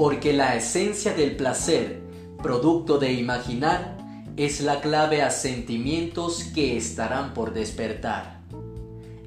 [0.00, 2.00] porque la esencia del placer,
[2.42, 3.98] producto de imaginar,
[4.38, 8.40] es la clave a sentimientos que estarán por despertar.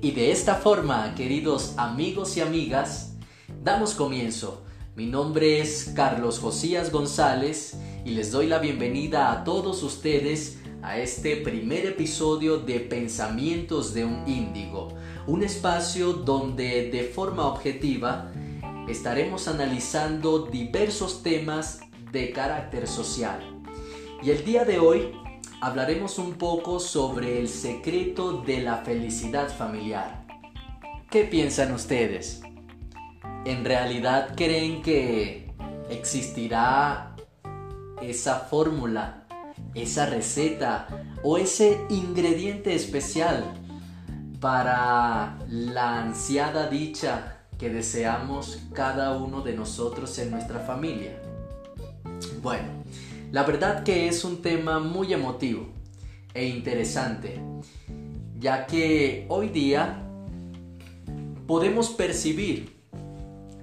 [0.01, 3.13] Y de esta forma, queridos amigos y amigas,
[3.63, 4.63] damos comienzo.
[4.95, 10.97] Mi nombre es Carlos Josías González y les doy la bienvenida a todos ustedes a
[10.97, 14.87] este primer episodio de Pensamientos de un Índigo,
[15.27, 18.31] un espacio donde de forma objetiva
[18.87, 23.39] estaremos analizando diversos temas de carácter social.
[24.21, 25.11] Y el día de hoy
[25.61, 30.25] hablaremos un poco sobre el secreto de la felicidad familiar.
[31.09, 32.41] ¿Qué piensan ustedes?
[33.45, 35.53] ¿En realidad creen que
[35.89, 37.15] existirá
[38.01, 39.25] esa fórmula,
[39.73, 40.87] esa receta
[41.23, 43.53] o ese ingrediente especial
[44.39, 51.21] para la ansiada dicha que deseamos cada uno de nosotros en nuestra familia?
[52.41, 52.67] Bueno,
[53.31, 55.67] la verdad que es un tema muy emotivo
[56.33, 57.39] e interesante,
[58.39, 60.03] ya que hoy día
[61.47, 62.73] podemos percibir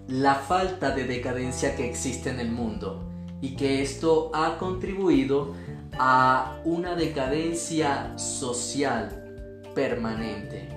[0.09, 3.09] la falta de decadencia que existe en el mundo
[3.41, 5.55] y que esto ha contribuido
[5.99, 10.69] a una decadencia social permanente.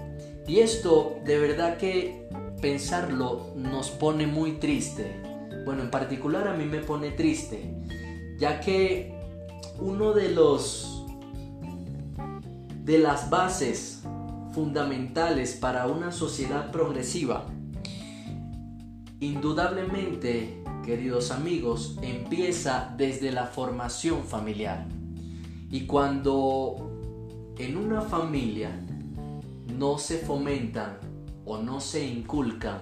[0.48, 2.28] Y esto de verdad que
[2.64, 5.22] pensarlo nos pone muy triste.
[5.66, 7.76] Bueno, en particular a mí me pone triste,
[8.40, 9.14] ya que
[9.80, 11.06] uno de los
[12.86, 14.04] de las bases
[14.54, 17.48] fundamentales para una sociedad progresiva
[19.20, 24.88] indudablemente, queridos amigos, empieza desde la formación familiar.
[25.70, 28.72] Y cuando en una familia
[29.68, 31.13] no se fomentan
[31.46, 32.80] o no se inculcan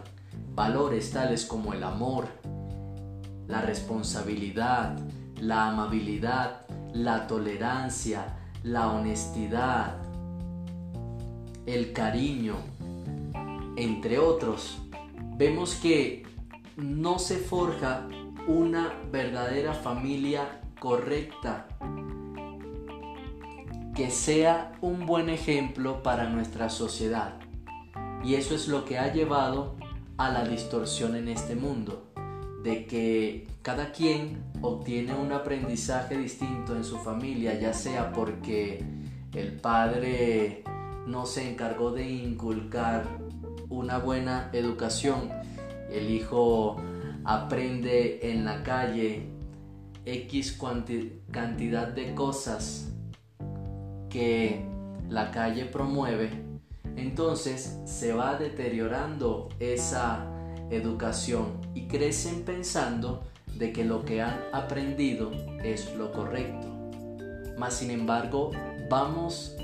[0.54, 2.28] valores tales como el amor,
[3.48, 4.98] la responsabilidad,
[5.40, 9.98] la amabilidad, la tolerancia, la honestidad,
[11.66, 12.56] el cariño,
[13.76, 14.78] entre otros,
[15.38, 16.24] vemos que
[16.76, 18.08] no se forja
[18.48, 21.68] una verdadera familia correcta
[23.96, 27.34] que sea un buen ejemplo para nuestra sociedad.
[28.24, 29.76] Y eso es lo que ha llevado
[30.18, 32.12] a la distorsión en este mundo,
[32.64, 38.84] de que cada quien obtiene un aprendizaje distinto en su familia, ya sea porque
[39.34, 40.64] el padre
[41.08, 43.06] no se encargó de inculcar
[43.70, 45.30] una buena educación,
[45.90, 46.78] el hijo
[47.24, 49.28] aprende en la calle
[50.06, 50.60] X
[51.32, 52.92] cantidad de cosas
[54.10, 54.66] que
[55.10, 56.51] la calle promueve
[56.96, 60.28] entonces se va deteriorando esa
[60.70, 63.24] educación y crecen pensando
[63.58, 65.32] de que lo que han aprendido
[65.64, 66.68] es lo correcto.
[67.58, 68.52] Mas sin embargo,
[68.90, 69.56] vamos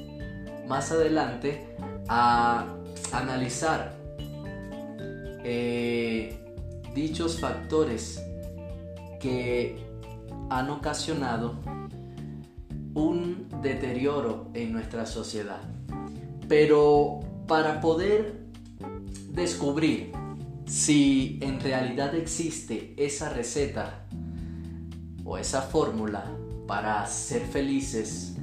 [0.67, 1.75] más adelante
[2.07, 2.67] a
[3.11, 3.95] analizar
[5.44, 6.38] eh,
[6.94, 8.21] dichos factores
[9.19, 9.77] que
[10.49, 11.55] han ocasionado
[12.94, 15.61] un deterioro en nuestra sociedad.
[16.47, 18.41] Pero para poder
[19.29, 20.11] descubrir
[20.65, 24.05] si en realidad existe esa receta
[25.23, 26.25] o esa fórmula
[26.67, 28.35] para ser felices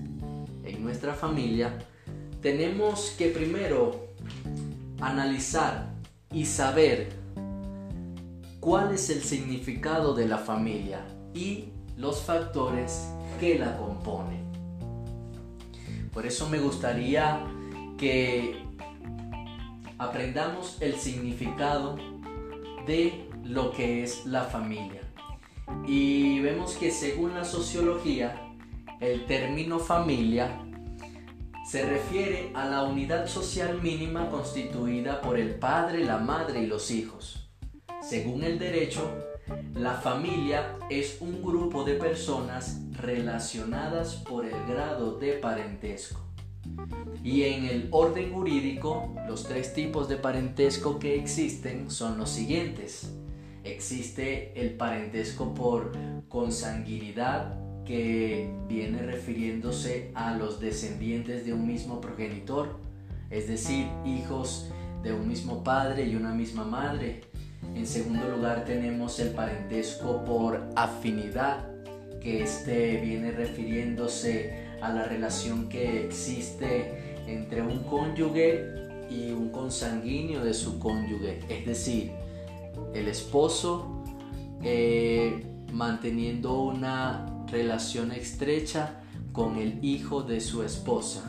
[0.65, 1.78] en nuestra familia,
[2.41, 4.09] tenemos que primero
[5.00, 5.92] analizar
[6.32, 7.09] y saber
[8.60, 11.04] cuál es el significado de la familia
[11.34, 11.66] y
[11.97, 14.44] los factores que la componen.
[16.12, 17.44] Por eso me gustaría
[18.04, 18.54] que
[19.97, 21.97] aprendamos el significado
[22.87, 25.00] de lo que es la familia.
[25.87, 28.54] Y vemos que según la sociología,
[29.00, 30.50] el término familia
[31.70, 36.91] se refiere a la unidad social mínima constituida por el padre, la madre y los
[36.91, 37.48] hijos.
[38.03, 39.10] Según el derecho,
[39.72, 46.23] la familia es un grupo de personas relacionadas por el grado de parentesco.
[47.22, 53.13] Y en el orden jurídico, los tres tipos de parentesco que existen son los siguientes.
[53.65, 55.93] Existe el parentesco por
[56.28, 62.78] consanguinidad, que viene refiriéndose a los descendientes de un mismo progenitor,
[63.31, 64.71] es decir, hijos
[65.03, 67.22] de un mismo padre y una misma madre.
[67.75, 71.69] En segundo lugar tenemos el parentesco por afinidad,
[72.21, 78.65] que este viene refiriéndose a la relación que existe entre un cónyuge
[79.10, 82.13] y un consanguíneo de su cónyuge, es decir,
[82.95, 84.03] el esposo
[84.63, 89.01] eh, manteniendo una relación estrecha
[89.33, 91.22] con el hijo de su esposa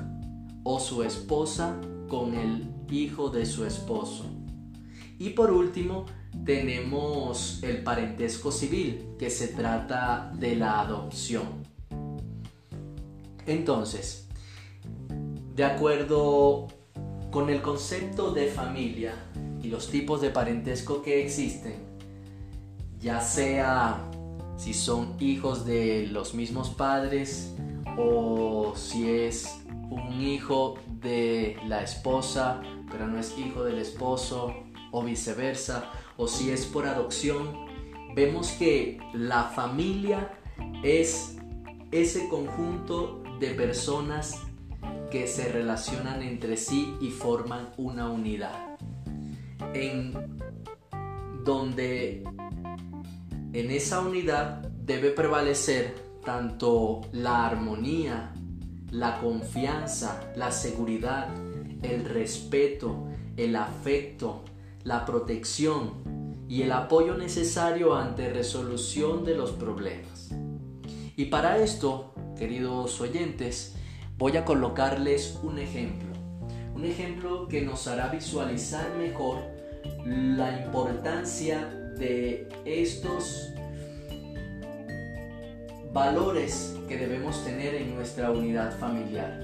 [0.63, 4.25] o su esposa con el hijo de su esposo.
[5.17, 6.05] Y por último,
[6.43, 11.74] tenemos el parentesco civil, que se trata de la adopción.
[13.45, 14.27] Entonces,
[15.55, 16.67] de acuerdo
[17.31, 19.13] con el concepto de familia
[19.61, 21.75] y los tipos de parentesco que existen,
[22.99, 24.09] ya sea
[24.57, 27.53] si son hijos de los mismos padres
[27.97, 32.61] o si es un hijo de la esposa
[32.95, 34.53] pero no es hijo del esposo
[34.91, 37.65] o viceversa o si es por adopción,
[38.15, 40.31] vemos que la familia
[40.83, 41.35] es
[41.91, 44.41] ese conjunto de personas
[45.11, 48.77] que se relacionan entre sí y forman una unidad.
[49.73, 50.13] En
[51.43, 52.23] donde
[53.53, 58.33] en esa unidad debe prevalecer tanto la armonía,
[58.91, 61.27] la confianza, la seguridad,
[61.83, 63.07] el respeto,
[63.37, 64.43] el afecto,
[64.83, 70.31] la protección y el apoyo necesario ante resolución de los problemas.
[71.15, 73.75] Y para esto, queridos oyentes,
[74.17, 76.09] voy a colocarles un ejemplo.
[76.75, 79.39] Un ejemplo que nos hará visualizar mejor
[80.05, 81.65] la importancia
[81.97, 83.49] de estos
[85.93, 89.39] valores que debemos tener en nuestra unidad familiar.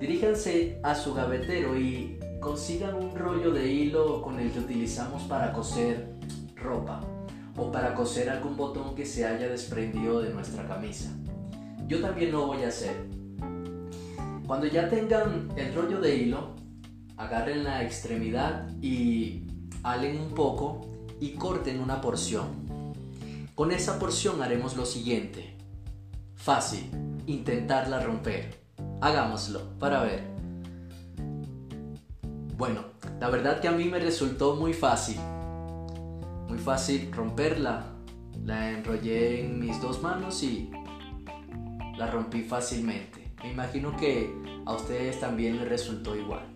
[0.00, 5.52] Diríjanse a su gavetero y consigan un rollo de hilo con el que utilizamos para
[5.52, 6.08] coser
[6.56, 7.00] ropa
[7.56, 11.10] o para coser algún botón que se haya desprendido de nuestra camisa.
[11.86, 13.08] Yo también lo voy a hacer.
[14.46, 16.54] Cuando ya tengan el rollo de hilo,
[17.16, 19.46] agarren la extremidad y
[19.82, 20.80] halen un poco
[21.20, 22.46] y corten una porción.
[23.54, 25.56] Con esa porción haremos lo siguiente.
[26.34, 26.90] Fácil,
[27.26, 28.54] intentarla romper.
[29.00, 30.24] Hagámoslo para ver.
[32.56, 32.82] Bueno,
[33.20, 35.18] la verdad que a mí me resultó muy fácil.
[36.48, 37.86] Muy fácil romperla.
[38.44, 40.70] La enrollé en mis dos manos y
[41.96, 43.32] la rompí fácilmente.
[43.42, 44.34] Me imagino que
[44.66, 46.46] a ustedes también les resultó igual.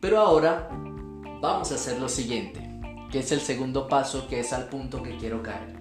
[0.00, 0.68] Pero ahora
[1.40, 2.68] vamos a hacer lo siguiente
[3.10, 5.78] que es el segundo paso, que es al punto que quiero caer.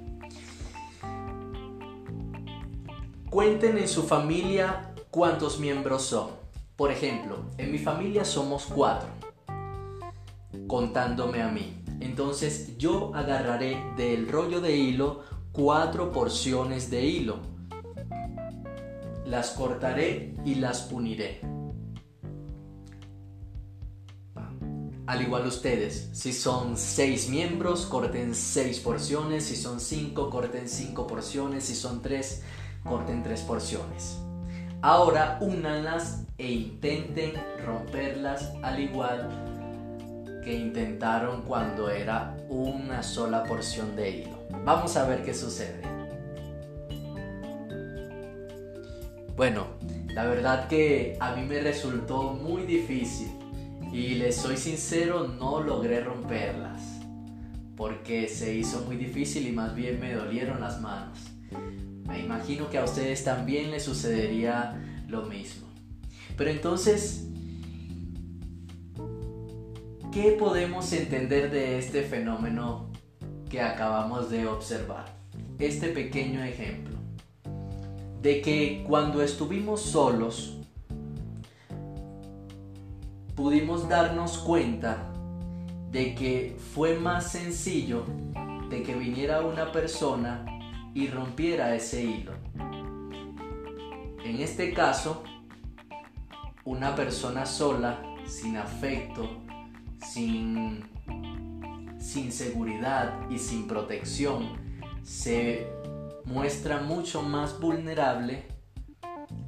[3.29, 6.29] Cuenten en su familia cuántos miembros son.
[6.75, 9.09] Por ejemplo, en mi familia somos cuatro,
[10.67, 11.83] contándome a mí.
[11.99, 17.39] Entonces yo agarraré del rollo de hilo cuatro porciones de hilo.
[19.27, 21.41] Las cortaré y las uniré.
[25.05, 31.07] Al igual ustedes, si son 6 miembros, corten 6 porciones, si son 5, corten 5
[31.07, 32.41] porciones, si son 3,
[32.85, 34.17] corten 3 porciones.
[34.81, 37.33] Ahora únanlas e intenten
[37.65, 39.27] romperlas al igual
[40.41, 44.39] que intentaron cuando era una sola porción de hilo.
[44.63, 45.96] Vamos a ver qué sucede.
[49.37, 49.67] Bueno,
[50.07, 53.29] la verdad que a mí me resultó muy difícil
[53.93, 56.81] y les soy sincero, no logré romperlas.
[57.75, 61.19] Porque se hizo muy difícil y más bien me dolieron las manos.
[62.07, 64.75] Me imagino que a ustedes también les sucedería
[65.07, 65.67] lo mismo.
[66.35, 67.27] Pero entonces,
[70.11, 72.91] ¿qué podemos entender de este fenómeno
[73.51, 75.15] que acabamos de observar?
[75.59, 76.96] Este pequeño ejemplo.
[78.21, 80.57] De que cuando estuvimos solos,
[83.35, 85.13] pudimos darnos cuenta
[85.91, 88.03] de que fue más sencillo
[88.69, 90.45] de que viniera una persona
[90.93, 92.33] y rompiera ese hilo.
[94.23, 95.23] En este caso,
[96.65, 99.29] una persona sola, sin afecto,
[99.99, 100.83] sin,
[101.97, 104.57] sin seguridad y sin protección,
[105.03, 105.67] se
[106.27, 108.45] muestra mucho más vulnerable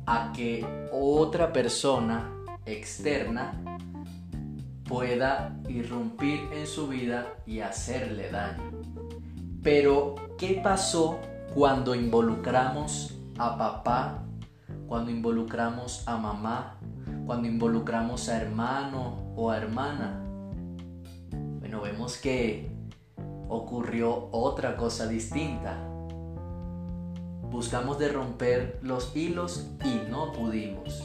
[0.05, 2.33] a que otra persona
[2.65, 3.61] externa
[4.85, 8.71] pueda irrumpir en su vida y hacerle daño.
[9.61, 11.19] Pero, ¿qué pasó
[11.53, 14.23] cuando involucramos a papá,
[14.87, 16.79] cuando involucramos a mamá,
[17.25, 20.23] cuando involucramos a hermano o a hermana?
[21.59, 22.71] Bueno, vemos que
[23.49, 25.88] ocurrió otra cosa distinta.
[27.49, 31.03] Buscamos de romper los hilos y no pudimos.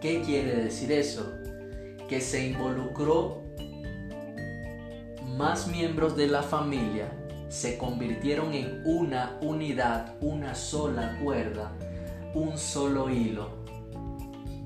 [0.00, 1.26] ¿Qué quiere decir eso?
[2.08, 3.42] que se involucró
[5.36, 7.12] más miembros de la familia
[7.48, 11.72] se convirtieron en una unidad, una sola cuerda,
[12.34, 13.64] un solo hilo,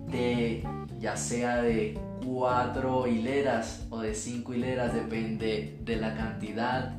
[0.08, 0.64] de
[0.98, 6.90] ya sea de cuatro hileras o de cinco hileras, depende de la cantidad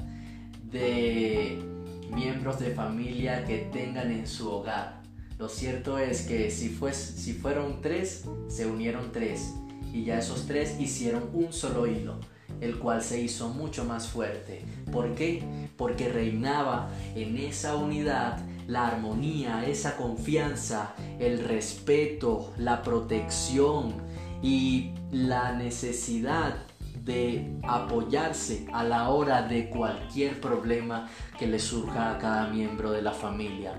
[0.63, 1.71] de
[2.12, 5.01] miembros de familia que tengan en su hogar.
[5.38, 9.53] Lo cierto es que si, si fueron tres, se unieron tres
[9.91, 12.20] y ya esos tres hicieron un solo hilo,
[12.60, 14.63] el cual se hizo mucho más fuerte.
[14.91, 15.44] ¿Por qué?
[15.77, 23.96] Porque reinaba en esa unidad la armonía, esa confianza, el respeto, la protección
[24.41, 26.56] y la necesidad
[27.03, 33.01] de apoyarse a la hora de cualquier problema que le surja a cada miembro de
[33.01, 33.74] la familia.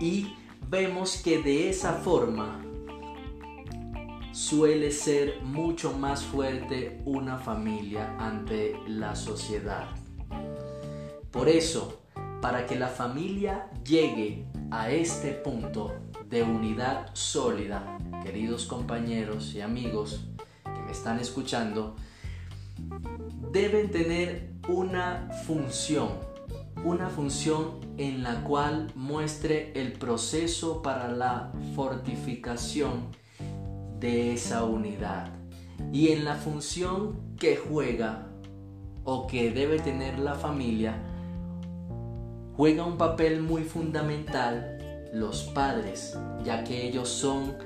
[0.00, 0.34] Y
[0.68, 2.64] vemos que de esa forma
[4.32, 9.88] suele ser mucho más fuerte una familia ante la sociedad.
[11.30, 12.02] Por eso,
[12.40, 15.92] para que la familia llegue a este punto
[16.28, 20.24] de unidad sólida, queridos compañeros y amigos
[20.64, 21.94] que me están escuchando,
[23.52, 26.08] deben tener una función,
[26.84, 33.08] una función en la cual muestre el proceso para la fortificación
[34.00, 35.28] de esa unidad.
[35.92, 38.28] Y en la función que juega
[39.04, 40.94] o que debe tener la familia
[42.56, 44.78] juega un papel muy fundamental
[45.12, 47.56] los padres ya que ellos son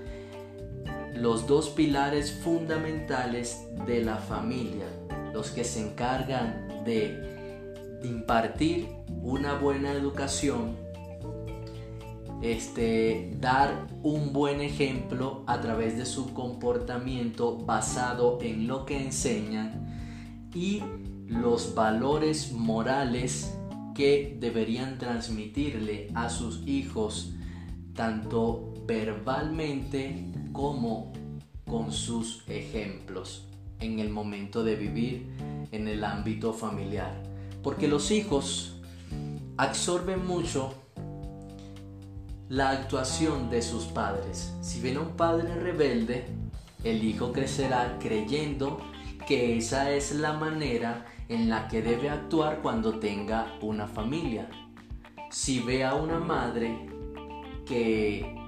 [1.15, 4.87] los dos pilares fundamentales de la familia
[5.37, 8.89] los que se encargan de impartir
[9.21, 10.75] una buena educación,
[12.41, 20.49] este, dar un buen ejemplo a través de su comportamiento basado en lo que enseñan
[20.55, 20.83] y
[21.27, 23.55] los valores morales
[23.95, 27.35] que deberían transmitirle a sus hijos
[27.93, 31.13] tanto verbalmente como
[31.67, 33.46] con sus ejemplos
[33.81, 35.27] en el momento de vivir
[35.73, 37.23] en el ámbito familiar.
[37.63, 38.77] Porque los hijos
[39.57, 40.75] absorben mucho
[42.49, 44.55] la actuación de sus padres.
[44.61, 46.27] Si ven a un padre rebelde,
[46.85, 48.79] el hijo crecerá creyendo
[49.27, 54.49] que esa es la manera en la que debe actuar cuando tenga una familia.
[55.31, 56.89] Si ve a una madre
[57.67, 58.46] que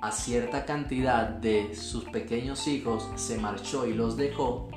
[0.00, 4.68] a cierta cantidad de sus pequeños hijos se marchó y los dejó,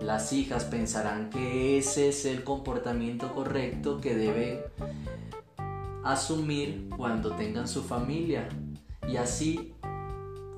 [0.00, 4.60] las hijas pensarán que ese es el comportamiento correcto que deben
[6.04, 8.48] asumir cuando tengan su familia.
[9.08, 9.74] Y así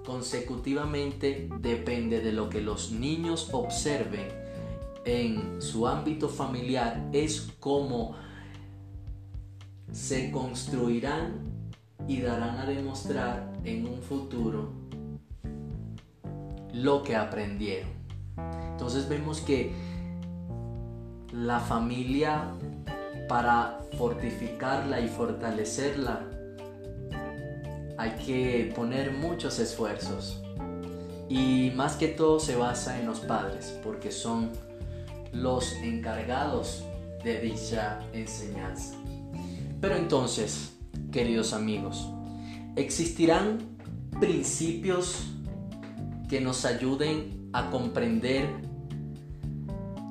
[0.04, 4.28] consecutivamente depende de lo que los niños observen
[5.04, 8.14] en su ámbito familiar, es como
[9.92, 11.72] se construirán
[12.06, 14.70] y darán a demostrar en un futuro
[16.72, 17.90] lo que aprendieron.
[18.70, 19.72] Entonces vemos que
[21.32, 22.44] la familia
[23.28, 26.22] para fortificarla y fortalecerla
[27.98, 30.40] hay que poner muchos esfuerzos.
[31.28, 34.50] Y más que todo se basa en los padres, porque son
[35.32, 36.84] los encargados
[37.22, 38.94] de dicha enseñanza.
[39.80, 40.72] Pero entonces,
[41.12, 42.08] queridos amigos,
[42.78, 43.58] existirán
[44.20, 45.26] principios
[46.28, 48.48] que nos ayuden a comprender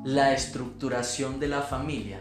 [0.04, 2.20] la estructuración de la familia,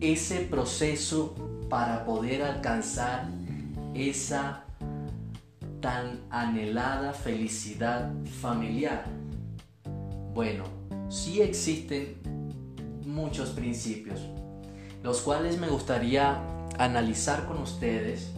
[0.00, 1.34] ese proceso
[1.68, 3.28] para poder alcanzar
[3.94, 4.64] esa
[5.80, 9.04] tan anhelada felicidad familiar.
[10.32, 10.64] Bueno,
[11.08, 12.16] sí existen
[13.04, 14.20] muchos principios,
[15.02, 16.40] los cuales me gustaría
[16.78, 18.32] analizar con ustedes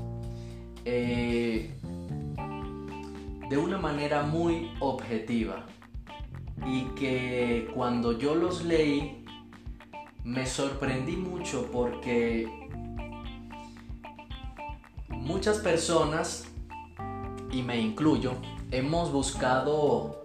[0.91, 1.71] eh,
[3.51, 5.67] de una manera muy objetiva.
[6.67, 9.25] Y que cuando yo los leí
[10.25, 12.49] me sorprendí mucho porque
[15.11, 16.47] muchas personas,
[17.51, 18.33] y me incluyo,
[18.71, 20.25] hemos buscado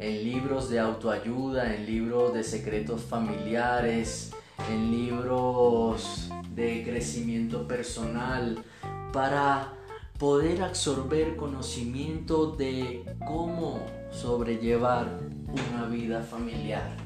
[0.00, 4.32] en libros de autoayuda, en libros de secretos familiares,
[4.68, 8.64] en libros de crecimiento personal,
[9.12, 9.74] para
[10.22, 13.80] poder absorber conocimiento de cómo
[14.12, 16.96] sobrellevar una vida familiar.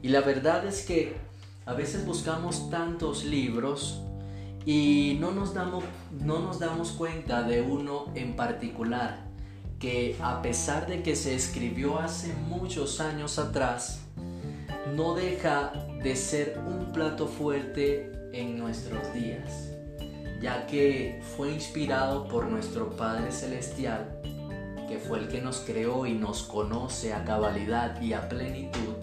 [0.00, 1.16] Y la verdad es que
[1.64, 4.00] a veces buscamos tantos libros
[4.64, 5.82] y no nos damos,
[6.24, 9.26] no nos damos cuenta de uno en particular
[9.80, 14.02] que a pesar de que se escribió hace muchos años atrás,
[14.94, 19.75] no deja de ser un plato fuerte en nuestros días,
[20.40, 24.20] ya que fue inspirado por nuestro Padre Celestial,
[24.88, 28.94] que fue el que nos creó y nos conoce a cabalidad y a plenitud,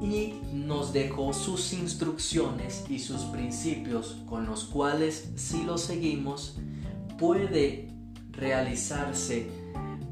[0.00, 6.56] y nos dejó sus instrucciones y sus principios con los cuales si los seguimos
[7.18, 7.88] puede
[8.32, 9.48] realizarse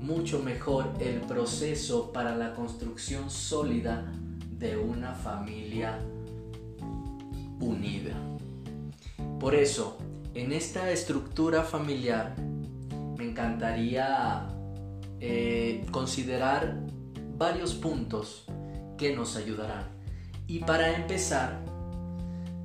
[0.01, 4.13] mucho mejor el proceso para la construcción sólida
[4.59, 5.99] de una familia
[7.61, 8.15] unida.
[9.41, 9.97] Por eso,
[10.35, 12.37] en esta estructura familiar,
[13.17, 14.47] me encantaría
[15.19, 16.79] eh, considerar
[17.39, 18.45] varios puntos
[18.99, 19.89] que nos ayudarán.
[20.47, 21.65] Y para empezar,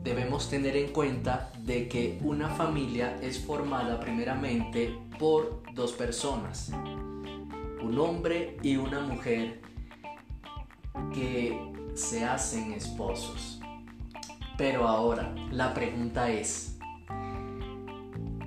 [0.04, 6.72] debemos tener en cuenta de que una familia es formada primeramente por dos personas,
[7.82, 9.62] un hombre y una mujer
[11.14, 11.58] que
[11.94, 13.55] se hacen esposos.
[14.58, 16.78] Pero ahora, la pregunta es,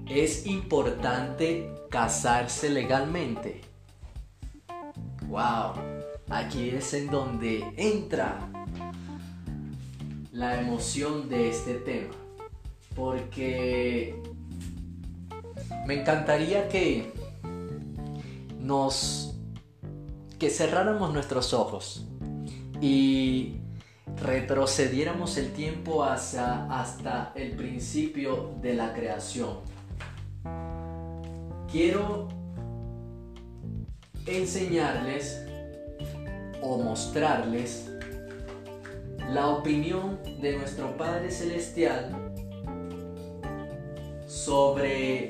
[0.06, 3.60] ¿es importante casarse legalmente?
[5.26, 5.74] ¡Wow!
[6.30, 8.38] Aquí es en donde entra
[10.32, 12.14] la emoción de este tema.
[12.94, 14.20] Porque
[15.86, 17.12] me encantaría que
[18.58, 19.34] nos
[20.38, 22.06] que cerráramos nuestros ojos
[22.80, 23.57] y
[24.16, 29.58] retrocediéramos el tiempo hasta el principio de la creación.
[31.70, 32.28] Quiero
[34.26, 35.44] enseñarles
[36.62, 37.90] o mostrarles
[39.30, 42.32] la opinión de nuestro Padre Celestial
[44.26, 45.28] sobre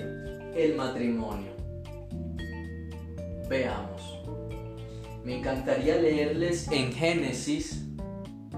[0.54, 1.52] el matrimonio.
[3.48, 4.18] Veamos.
[5.24, 7.87] Me encantaría leerles en Génesis,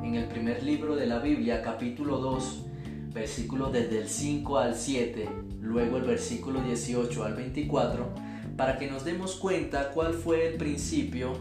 [0.03, 2.65] en el primer libro de la Biblia, capítulo 2,
[3.13, 5.29] versículos desde el 5 al 7,
[5.61, 8.09] luego el versículo 18 al 24,
[8.57, 11.33] para que nos demos cuenta cuál fue el principio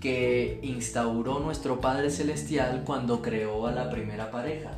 [0.00, 4.72] que instauró nuestro Padre Celestial cuando creó a la primera pareja.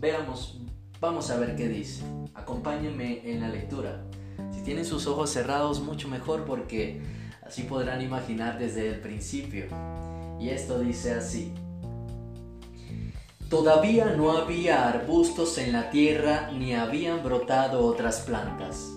[0.00, 0.60] Veamos,
[1.00, 2.02] vamos a ver qué dice.
[2.34, 4.04] Acompáñenme en la lectura.
[4.52, 7.00] Si tienen sus ojos cerrados, mucho mejor porque
[7.46, 9.66] Así podrán imaginar desde el principio.
[10.40, 11.52] Y esto dice así.
[13.48, 18.96] Todavía no había arbustos en la tierra ni habían brotado otras plantas,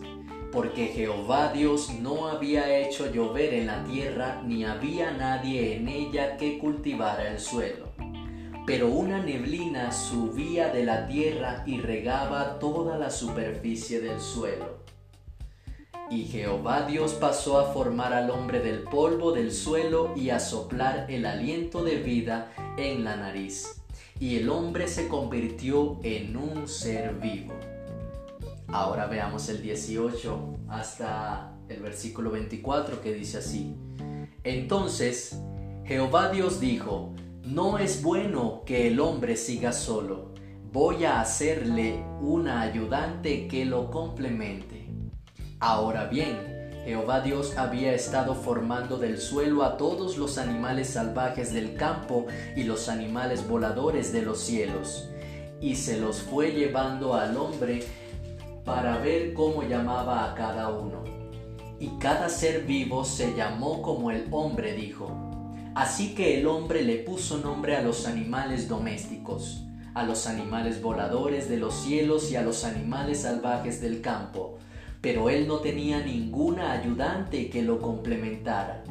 [0.51, 6.35] porque Jehová Dios no había hecho llover en la tierra ni había nadie en ella
[6.35, 7.89] que cultivara el suelo.
[8.65, 14.79] Pero una neblina subía de la tierra y regaba toda la superficie del suelo.
[16.09, 21.05] Y Jehová Dios pasó a formar al hombre del polvo del suelo y a soplar
[21.07, 23.78] el aliento de vida en la nariz.
[24.19, 27.53] Y el hombre se convirtió en un ser vivo.
[28.67, 33.75] Ahora veamos el 18 hasta el versículo 24 que dice así.
[34.43, 35.39] Entonces
[35.85, 40.33] Jehová Dios dijo, no es bueno que el hombre siga solo,
[40.71, 44.87] voy a hacerle una ayudante que lo complemente.
[45.59, 46.58] Ahora bien,
[46.89, 52.25] Jehová Dios había estado formando del suelo a todos los animales salvajes del campo
[52.55, 55.07] y los animales voladores de los cielos,
[55.61, 57.83] y se los fue llevando al hombre
[58.65, 61.03] para ver cómo llamaba a cada uno.
[61.79, 65.11] Y cada ser vivo se llamó como el hombre dijo.
[65.75, 71.49] Así que el hombre le puso nombre a los animales domésticos, a los animales voladores
[71.49, 74.57] de los cielos y a los animales salvajes del campo
[75.01, 78.83] pero él no tenía ninguna ayudante que lo complementara.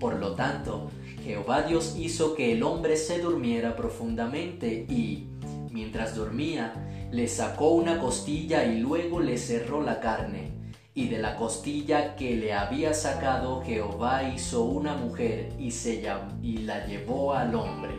[0.00, 0.90] Por lo tanto,
[1.22, 5.28] Jehová Dios hizo que el hombre se durmiera profundamente y,
[5.70, 6.74] mientras dormía,
[7.10, 10.52] le sacó una costilla y luego le cerró la carne.
[10.94, 16.04] Y de la costilla que le había sacado Jehová hizo una mujer y, se
[16.42, 17.94] y la llevó al hombre.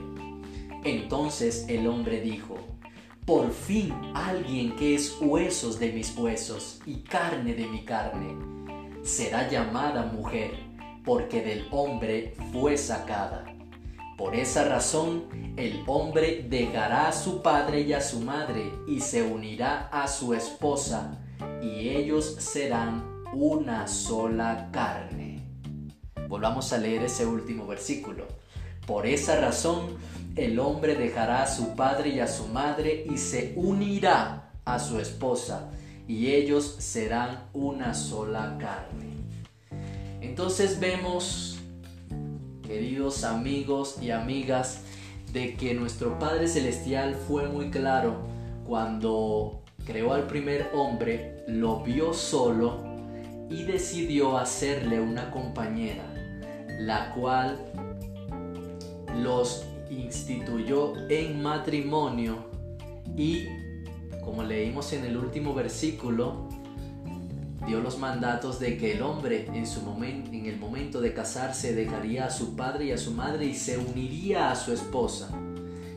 [0.83, 2.57] Entonces el hombre dijo,
[3.25, 8.37] por fin alguien que es huesos de mis huesos y carne de mi carne.
[9.03, 10.51] Será llamada mujer,
[11.03, 13.45] porque del hombre fue sacada.
[14.15, 15.25] Por esa razón,
[15.57, 20.33] el hombre dejará a su padre y a su madre y se unirá a su
[20.33, 21.19] esposa,
[21.61, 25.43] y ellos serán una sola carne.
[26.27, 28.27] Volvamos a leer ese último versículo.
[28.85, 29.97] Por esa razón,
[30.35, 34.99] el hombre dejará a su padre y a su madre y se unirá a su
[34.99, 35.69] esposa,
[36.07, 39.15] y ellos serán una sola carne.
[40.21, 41.59] Entonces vemos,
[42.63, 44.81] queridos amigos y amigas,
[45.31, 48.25] de que nuestro Padre Celestial fue muy claro
[48.65, 52.83] cuando creó al primer hombre, lo vio solo
[53.49, 56.05] y decidió hacerle una compañera,
[56.79, 57.59] la cual
[59.15, 59.65] los
[60.01, 62.49] instituyó en matrimonio
[63.15, 63.45] y,
[64.23, 66.49] como leímos en el último versículo,
[67.67, 72.25] dio los mandatos de que el hombre en, su en el momento de casarse dejaría
[72.25, 75.29] a su padre y a su madre y se uniría a su esposa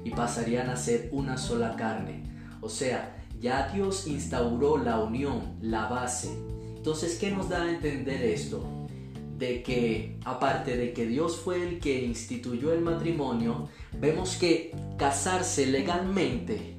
[0.05, 2.23] y pasarían a ser una sola carne.
[2.61, 6.31] O sea, ya Dios instauró la unión, la base.
[6.77, 8.78] Entonces, ¿qué nos da a entender esto?
[9.39, 15.67] De que, aparte de que Dios fue el que instituyó el matrimonio, vemos que casarse
[15.67, 16.79] legalmente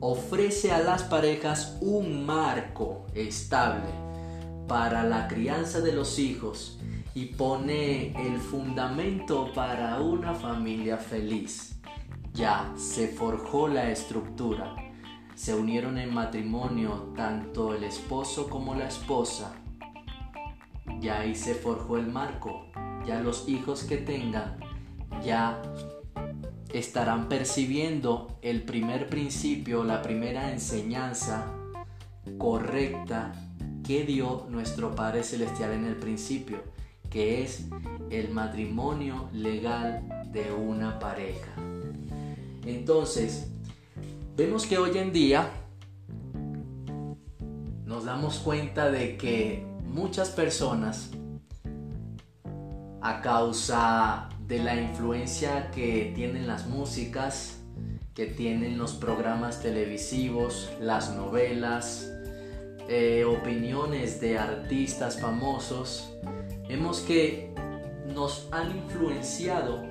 [0.00, 3.90] ofrece a las parejas un marco estable
[4.66, 6.78] para la crianza de los hijos
[7.14, 11.78] y pone el fundamento para una familia feliz.
[12.32, 14.74] Ya se forjó la estructura.
[15.34, 19.59] Se unieron en matrimonio tanto el esposo como la esposa.
[21.00, 22.66] Ya ahí se forjó el marco.
[23.06, 24.58] Ya los hijos que tengan
[25.22, 25.62] ya
[26.72, 31.52] estarán percibiendo el primer principio, la primera enseñanza
[32.38, 33.32] correcta
[33.86, 36.62] que dio nuestro Padre Celestial en el principio,
[37.08, 37.66] que es
[38.10, 41.50] el matrimonio legal de una pareja.
[42.64, 43.48] Entonces,
[44.36, 45.50] vemos que hoy en día
[47.84, 51.10] nos damos cuenta de que muchas personas,
[53.02, 57.58] a causa de la influencia que tienen las músicas,
[58.14, 62.08] que tienen los programas televisivos, las novelas,
[62.88, 66.12] eh, opiniones de artistas famosos,
[66.68, 67.52] vemos que
[68.14, 69.82] nos han influenciado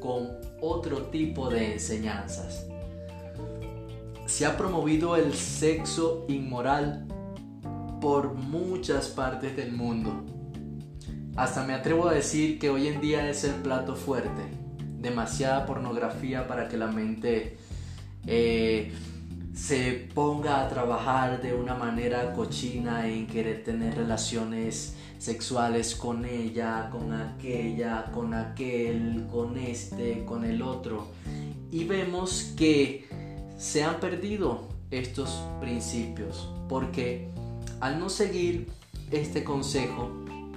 [0.00, 2.66] con otro tipo de enseñanzas.
[4.26, 7.07] Se ha promovido el sexo inmoral
[8.00, 10.24] por muchas partes del mundo
[11.38, 14.42] hasta me atrevo a decir que hoy en día es el plato fuerte.
[15.00, 17.56] Demasiada pornografía para que la mente
[18.26, 18.92] eh,
[19.54, 26.88] se ponga a trabajar de una manera cochina en querer tener relaciones sexuales con ella,
[26.90, 31.06] con aquella, con aquel, con este, con el otro.
[31.70, 33.08] Y vemos que
[33.56, 37.30] se han perdido estos principios porque
[37.80, 38.70] al no seguir
[39.10, 40.10] este consejo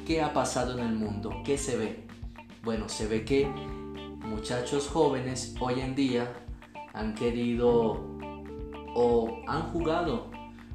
[0.06, 1.32] ¿qué ha pasado en el mundo?
[1.46, 2.04] ¿Qué se ve?
[2.64, 3.48] Bueno, se ve que
[4.26, 6.32] muchachos jóvenes hoy en día
[6.94, 8.18] han querido
[8.96, 10.30] o han jugado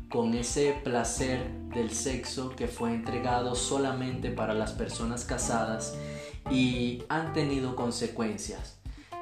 [0.09, 5.97] con ese placer del sexo que fue entregado solamente para las personas casadas
[6.51, 8.79] y han tenido consecuencias,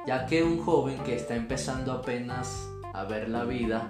[0.07, 3.89] ya que un joven que está empezando apenas a ver la vida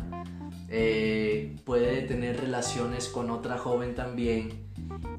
[0.68, 4.66] eh, puede tener relaciones con otra joven también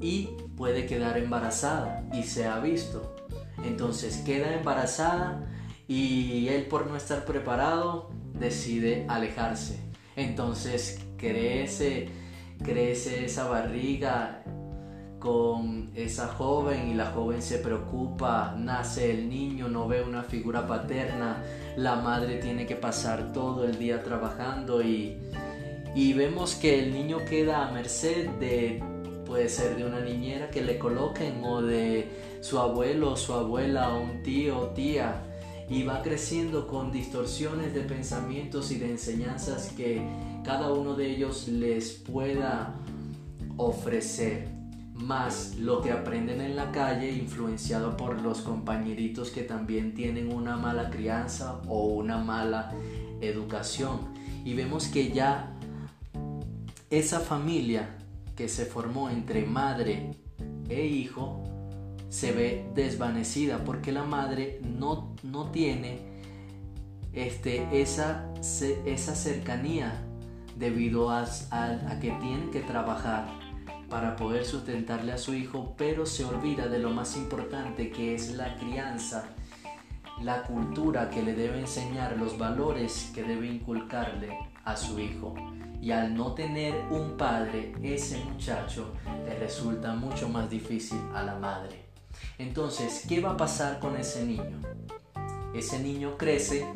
[0.01, 3.15] y puede quedar embarazada y se ha visto.
[3.63, 5.47] Entonces queda embarazada
[5.87, 9.79] y él por no estar preparado decide alejarse.
[10.15, 12.09] Entonces crece,
[12.63, 14.43] crece esa barriga
[15.19, 20.67] con esa joven y la joven se preocupa, nace el niño, no ve una figura
[20.67, 21.43] paterna,
[21.77, 25.17] la madre tiene que pasar todo el día trabajando y,
[25.95, 28.83] y vemos que el niño queda a merced de
[29.25, 32.09] puede ser de una niñera que le coloquen o de
[32.41, 35.21] su abuelo, su abuela o un tío o tía.
[35.69, 40.01] Y va creciendo con distorsiones de pensamientos y de enseñanzas que
[40.45, 42.73] cada uno de ellos les pueda
[43.57, 44.56] ofrecer
[44.97, 50.57] más lo que aprenden en la calle influenciado por los compañeritos que también tienen una
[50.57, 52.73] mala crianza o una mala
[53.21, 53.99] educación.
[54.43, 55.53] Y vemos que ya
[56.89, 57.97] esa familia
[58.35, 60.11] que se formó entre madre
[60.69, 61.43] e hijo
[62.09, 65.99] se ve desvanecida porque la madre no, no tiene
[67.13, 68.31] este, esa,
[68.85, 70.03] esa cercanía
[70.57, 73.27] debido a, a que tiene que trabajar
[73.89, 78.35] para poder sustentarle a su hijo, pero se olvida de lo más importante que es
[78.35, 79.29] la crianza,
[80.21, 85.35] la cultura que le debe enseñar, los valores que debe inculcarle a su hijo
[85.81, 88.93] y al no tener un padre, ese muchacho
[89.25, 91.85] le resulta mucho más difícil a la madre.
[92.37, 94.59] Entonces, ¿qué va a pasar con ese niño?
[95.53, 96.67] Ese niño crece,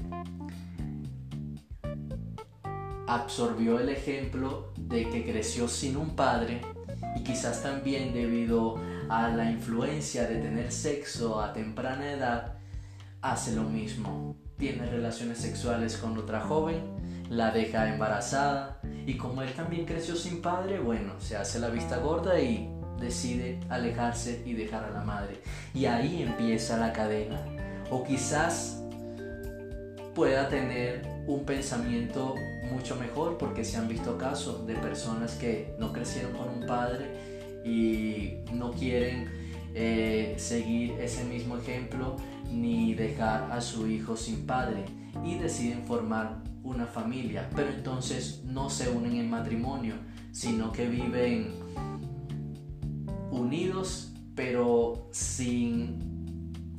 [3.07, 6.61] absorbió el ejemplo de que creció sin un padre
[7.15, 12.53] y quizás también debido a la influencia de tener sexo a temprana edad,
[13.21, 14.35] hace lo mismo.
[14.57, 20.41] Tiene relaciones sexuales con otra joven, la deja embarazada y como él también creció sin
[20.41, 22.69] padre, bueno, se hace la vista gorda y
[22.99, 25.41] decide alejarse y dejar a la madre.
[25.73, 27.43] Y ahí empieza la cadena.
[27.89, 28.81] O quizás
[30.13, 32.35] pueda tener un pensamiento
[32.71, 37.61] mucho mejor porque se han visto casos de personas que no crecieron con un padre
[37.65, 39.29] y no quieren
[39.73, 42.15] eh, seguir ese mismo ejemplo
[42.51, 44.85] ni dejar a su hijo sin padre
[45.23, 49.95] y deciden formar una familia, pero entonces no se unen en matrimonio,
[50.31, 51.53] sino que viven
[53.31, 56.11] unidos pero sin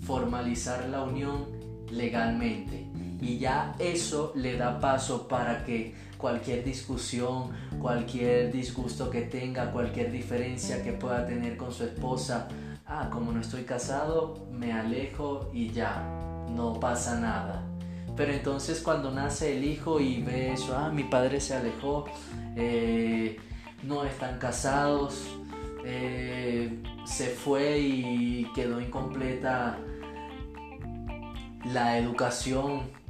[0.00, 1.46] formalizar la unión
[1.90, 2.91] legalmente.
[3.22, 10.10] Y ya eso le da paso para que cualquier discusión, cualquier disgusto que tenga, cualquier
[10.10, 12.48] diferencia que pueda tener con su esposa,
[12.84, 16.02] ah, como no estoy casado, me alejo y ya,
[16.50, 17.64] no pasa nada.
[18.16, 22.06] Pero entonces cuando nace el hijo y ve eso, ah, mi padre se alejó,
[22.56, 23.36] eh,
[23.84, 25.28] no están casados,
[25.84, 29.78] eh, se fue y quedó incompleta
[31.64, 33.01] la educación.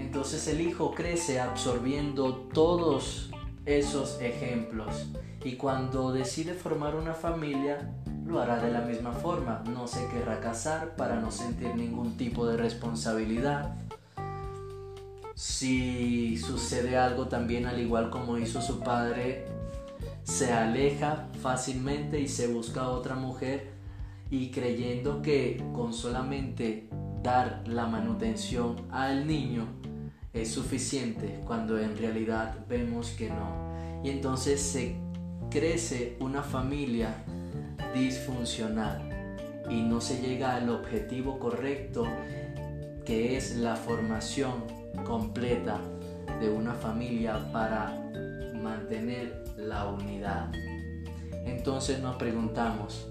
[0.00, 3.30] Entonces el hijo crece absorbiendo todos
[3.66, 5.06] esos ejemplos
[5.44, 7.94] y cuando decide formar una familia
[8.26, 9.62] lo hará de la misma forma.
[9.72, 13.76] No se querrá casar para no sentir ningún tipo de responsabilidad.
[15.34, 19.46] Si sucede algo también al igual como hizo su padre,
[20.22, 23.70] se aleja fácilmente y se busca otra mujer
[24.30, 26.88] y creyendo que con solamente
[27.22, 29.79] dar la manutención al niño
[30.32, 33.70] es suficiente cuando en realidad vemos que no.
[34.04, 34.96] Y entonces se
[35.50, 37.24] crece una familia
[37.94, 39.08] disfuncional
[39.68, 42.06] y no se llega al objetivo correcto
[43.04, 44.64] que es la formación
[45.04, 45.80] completa
[46.40, 48.10] de una familia para
[48.62, 50.52] mantener la unidad.
[51.44, 53.08] Entonces nos preguntamos,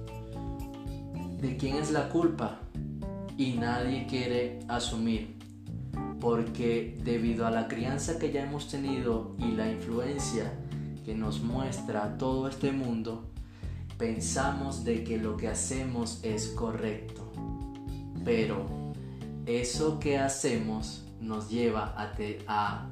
[1.42, 2.60] ¿de quién es la culpa?
[3.38, 5.39] Y nadie quiere asumir,
[6.20, 10.54] porque debido a la crianza que ya hemos tenido y la influencia
[11.06, 13.32] que nos muestra todo este mundo,
[13.98, 17.32] pensamos de que lo que hacemos es correcto.
[18.26, 18.66] Pero
[19.46, 22.14] eso que hacemos nos lleva a,
[22.48, 22.90] a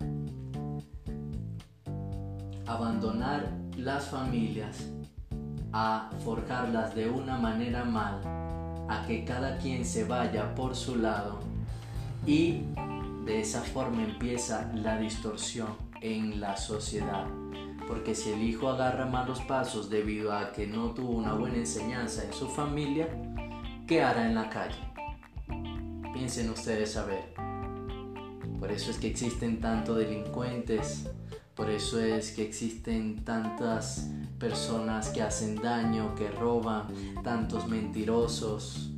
[2.65, 4.89] abandonar las familias,
[5.73, 8.21] a forjarlas de una manera mal,
[8.89, 11.46] a que cada quien se vaya por su lado
[12.27, 12.65] y
[13.25, 15.69] de esa forma empieza la distorsión
[16.01, 17.25] en la sociedad.
[17.87, 22.25] Porque si el hijo agarra malos pasos debido a que no tuvo una buena enseñanza
[22.25, 23.07] en su familia,
[23.87, 24.75] ¿qué hará en la calle?
[26.13, 27.33] Piensen ustedes a ver.
[28.59, 31.09] Por eso es que existen tantos delincuentes,
[31.55, 36.87] por eso es que existen tantas personas que hacen daño, que roban,
[37.23, 38.96] tantos mentirosos.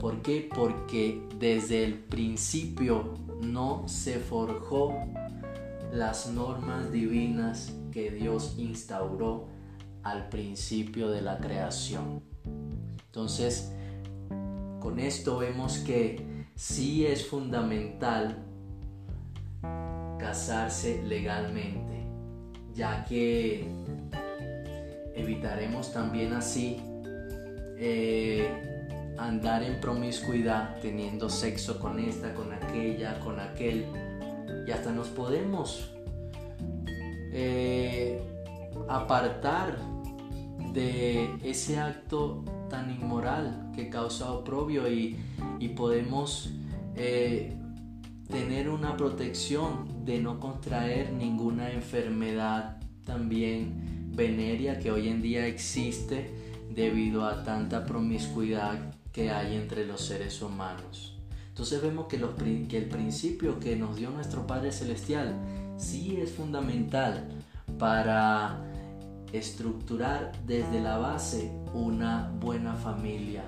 [0.00, 0.48] ¿Por qué?
[0.54, 4.94] Porque desde el principio no se forjó
[5.92, 9.48] las normas divinas que Dios instauró
[10.02, 12.22] al principio de la creación.
[13.06, 13.72] Entonces,
[14.80, 18.38] con esto vemos que sí es fundamental
[20.18, 22.06] casarse legalmente,
[22.72, 23.68] ya que
[25.14, 26.78] evitaremos también así
[27.76, 28.69] eh,
[29.20, 33.84] andar en promiscuidad, teniendo sexo con esta, con aquella, con aquel,
[34.66, 35.90] y hasta nos podemos
[37.32, 38.18] eh,
[38.88, 39.76] apartar
[40.72, 45.18] de ese acto tan inmoral que causa oprobio y,
[45.76, 46.50] podemos
[46.96, 47.56] eh,
[48.28, 56.30] tener una protección de no contraer ninguna enfermedad también venérea que hoy en día existe
[56.70, 61.16] debido a tanta promiscuidad que hay entre los seres humanos.
[61.48, 62.18] Entonces vemos que,
[62.68, 65.34] que el principio que nos dio nuestro Padre Celestial
[65.76, 67.28] sí es fundamental
[67.78, 68.60] para
[69.32, 73.44] estructurar desde la base una buena familia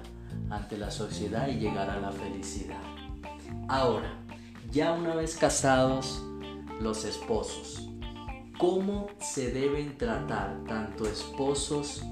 [0.50, 2.80] ante la sociedad y llegar a la felicidad.
[3.68, 4.12] Ahora,
[4.70, 6.22] ya una vez casados
[6.80, 7.88] los esposos,
[8.58, 12.02] ¿cómo se deben tratar tanto esposos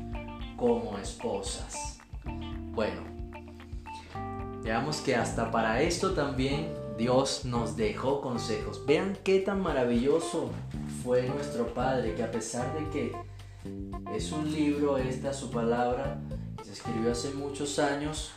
[0.57, 1.99] como esposas?
[2.73, 3.10] Bueno,
[4.63, 8.85] veamos que hasta para esto también Dios nos dejó consejos.
[8.87, 10.51] Vean qué tan maravilloso
[11.03, 13.13] fue nuestro Padre, que a pesar de que
[14.15, 16.21] es un libro, esta su palabra,
[16.63, 18.33] se escribió hace muchos años,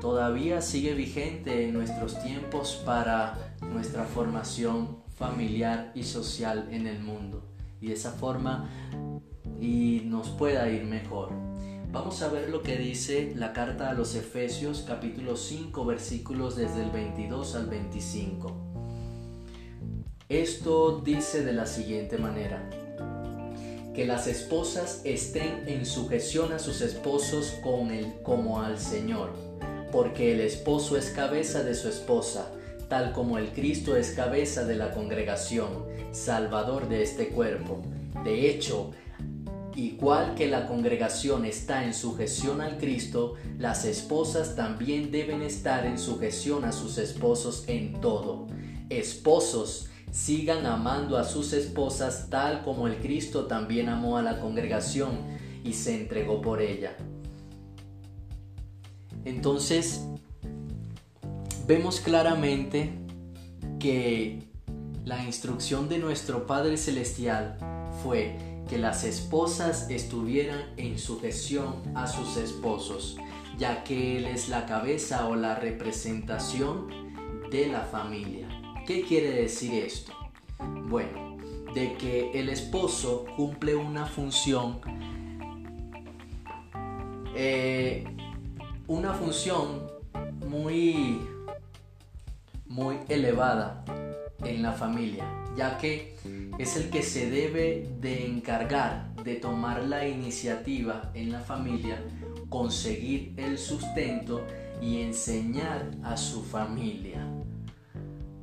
[0.00, 7.42] todavía sigue vigente en nuestros tiempos para nuestra formación familiar y social en el mundo
[7.80, 8.68] y de esa forma
[9.60, 11.30] y nos pueda ir mejor.
[11.92, 16.82] Vamos a ver lo que dice la carta a los Efesios capítulo 5 versículos desde
[16.82, 18.52] el 22 al 25.
[20.28, 22.68] Esto dice de la siguiente manera
[23.94, 27.88] que las esposas estén en sujeción a sus esposos con
[28.22, 29.30] como al Señor,
[29.90, 32.50] porque el esposo es cabeza de su esposa,
[32.88, 37.80] tal como el Cristo es cabeza de la congregación, salvador de este cuerpo.
[38.22, 38.92] De hecho,
[39.76, 45.98] igual que la congregación está en sujeción al Cristo, las esposas también deben estar en
[45.98, 48.46] sujeción a sus esposos en todo.
[48.88, 55.18] Esposos, sigan amando a sus esposas tal como el Cristo también amó a la congregación
[55.62, 56.96] y se entregó por ella.
[59.26, 60.06] Entonces,
[61.66, 62.92] vemos claramente
[63.78, 64.42] que
[65.04, 67.58] la instrucción de nuestro Padre Celestial
[68.02, 73.16] fue que las esposas estuvieran en sujeción a sus esposos,
[73.58, 76.88] ya que Él es la cabeza o la representación
[77.50, 78.48] de la familia.
[78.86, 80.12] ¿Qué quiere decir esto?
[80.88, 81.36] Bueno,
[81.74, 84.80] de que el esposo cumple una función,
[87.34, 88.04] eh,
[88.86, 89.86] una función
[90.48, 91.20] muy,
[92.66, 93.84] muy elevada
[94.44, 95.24] en la familia,
[95.56, 96.16] ya que
[96.58, 102.00] es el que se debe de encargar de tomar la iniciativa en la familia,
[102.48, 104.46] conseguir el sustento
[104.80, 107.26] y enseñar a su familia.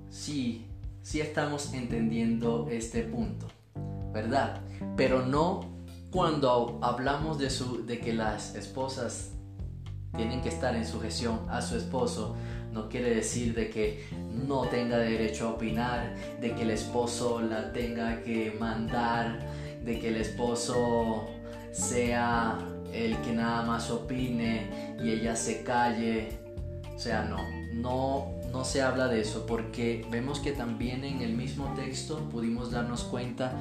[0.10, 0.66] Sí,
[1.02, 3.48] sí estamos entendiendo este punto,
[4.12, 4.62] ¿verdad?
[4.98, 5.62] Pero no
[6.12, 9.32] cuando hablamos de, su, de que las esposas
[10.16, 12.36] tienen que estar en sujeción a su esposo,
[12.74, 14.04] no quiere decir de que
[14.48, 19.40] no tenga derecho a opinar, de que el esposo la tenga que mandar,
[19.84, 21.28] de que el esposo
[21.72, 22.58] sea
[22.92, 26.30] el que nada más opine y ella se calle.
[26.96, 27.38] O sea, no,
[27.74, 32.70] no no se habla de eso porque vemos que también en el mismo texto pudimos
[32.70, 33.52] darnos cuenta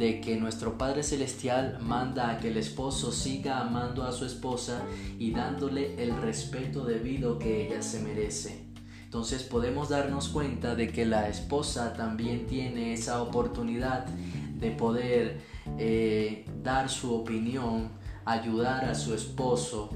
[0.00, 4.82] de que nuestro Padre Celestial manda a que el esposo siga amando a su esposa
[5.18, 8.64] y dándole el respeto debido que ella se merece.
[9.04, 15.42] Entonces podemos darnos cuenta de que la esposa también tiene esa oportunidad de poder
[15.76, 17.90] eh, dar su opinión,
[18.24, 19.90] ayudar a su esposo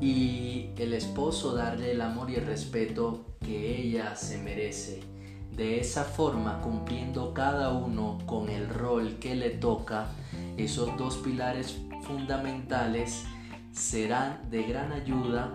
[0.00, 5.15] y el esposo darle el amor y el respeto que ella se merece.
[5.52, 10.08] De esa forma, cumpliendo cada uno con el rol que le toca,
[10.56, 13.24] esos dos pilares fundamentales
[13.72, 15.52] serán de gran ayuda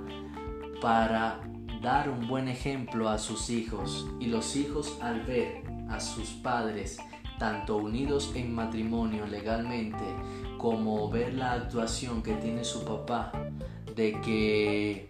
[0.81, 1.41] para
[1.81, 4.07] dar un buen ejemplo a sus hijos.
[4.19, 6.97] Y los hijos al ver a sus padres
[7.41, 10.03] tanto unidos en matrimonio legalmente
[10.59, 13.31] como ver la actuación que tiene su papá
[13.95, 15.09] de que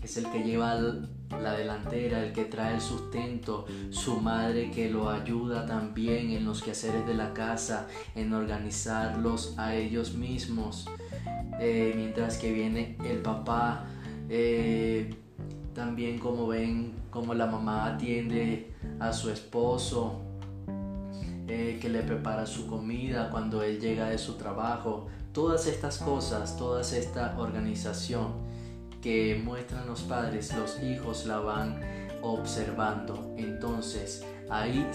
[0.00, 0.80] es el que lleva
[1.30, 6.62] la delantera, el que trae el sustento, su madre que lo ayuda también en los
[6.62, 10.88] quehaceres de la casa, en organizarlos a ellos mismos,
[11.60, 13.84] eh, mientras que viene el papá,
[14.28, 15.14] eh,
[15.74, 20.22] también como ven, como la mamá atiende a su esposo,
[21.48, 26.56] eh, que le prepara su comida cuando él llega de su trabajo, todas estas cosas,
[26.56, 28.45] toda esta organización
[29.42, 31.80] muestran los padres, los hijos la van
[32.22, 33.34] observando.
[33.36, 34.86] Entonces, ahí,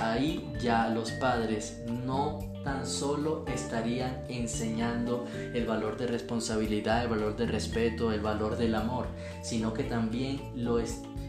[0.00, 7.36] ahí ya los padres no tan solo estarían enseñando el valor de responsabilidad, el valor
[7.36, 9.06] de respeto, el valor del amor,
[9.42, 10.78] sino que también lo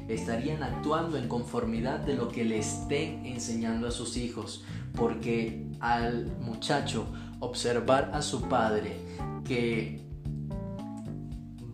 [0.07, 4.63] estarían actuando en conformidad de lo que le estén enseñando a sus hijos,
[4.95, 7.05] porque al muchacho
[7.39, 8.95] observar a su padre
[9.43, 10.04] que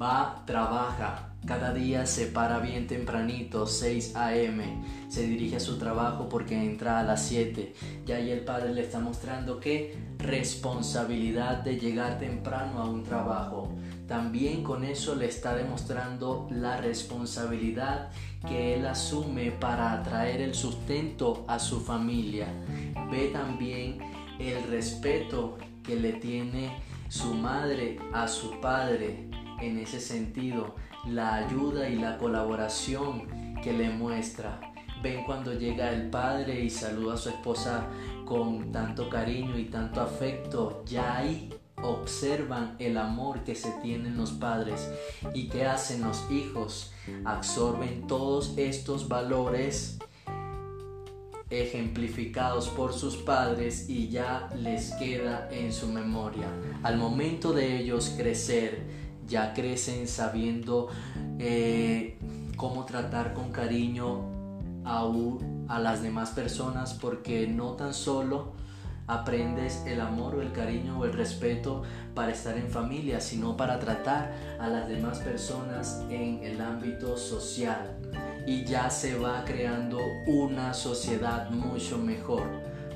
[0.02, 4.64] va, trabaja, cada día se para bien tempranito, 6 a.m.,
[5.10, 7.74] se dirige a su trabajo porque entra a las 7.
[8.06, 13.74] Ya ahí el padre le está mostrando que responsabilidad de llegar temprano a un trabajo.
[14.08, 18.10] También con eso le está demostrando la responsabilidad
[18.48, 22.48] que él asume para traer el sustento a su familia.
[23.10, 24.00] Ve también
[24.40, 26.78] el respeto que le tiene
[27.10, 29.31] su madre a su padre
[29.62, 30.76] en ese sentido,
[31.08, 33.28] la ayuda y la colaboración
[33.64, 34.60] que le muestra.
[35.02, 37.88] Ven cuando llega el padre y saluda a su esposa
[38.26, 41.54] con tanto cariño y tanto afecto, ya ahí
[41.84, 44.90] observan el amor que se tienen los padres
[45.34, 46.94] y que hacen los hijos,
[47.26, 49.98] absorben todos estos valores
[51.50, 56.48] ejemplificados por sus padres y ya les queda en su memoria.
[56.82, 59.01] Al momento de ellos crecer,
[59.32, 60.90] ya crecen sabiendo
[61.40, 62.20] eh,
[62.58, 64.26] cómo tratar con cariño
[64.84, 65.10] a,
[65.70, 68.52] a las demás personas porque no tan solo
[69.08, 73.80] aprendes el amor o el cariño o el respeto para estar en familia, sino para
[73.80, 77.98] tratar a las demás personas en el ámbito social.
[78.46, 82.44] Y ya se va creando una sociedad mucho mejor,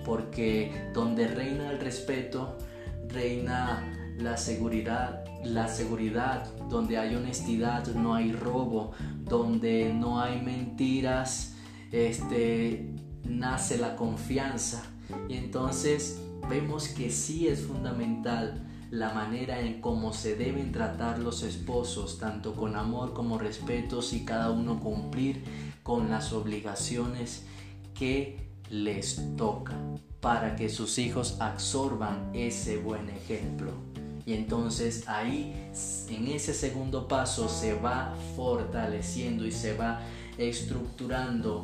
[0.05, 2.57] porque donde reina el respeto,
[3.07, 3.83] reina
[4.17, 8.91] la seguridad, la seguridad, donde hay honestidad, no hay robo,
[9.23, 11.55] donde no hay mentiras,
[11.91, 12.93] este
[13.23, 14.83] nace la confianza
[15.27, 21.43] y entonces vemos que sí es fundamental la manera en cómo se deben tratar los
[21.43, 25.43] esposos, tanto con amor como respeto, y cada uno cumplir
[25.83, 27.45] con las obligaciones
[27.93, 29.73] que les toca
[30.21, 33.94] para que sus hijos absorban ese buen ejemplo.
[34.25, 35.53] Y entonces ahí,
[36.09, 40.01] en ese segundo paso, se va fortaleciendo y se va
[40.37, 41.63] estructurando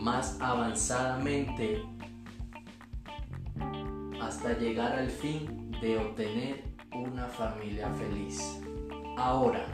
[0.00, 1.82] más avanzadamente
[4.20, 6.64] hasta llegar al fin de obtener
[6.94, 8.60] una familia feliz.
[9.18, 9.66] Ahora,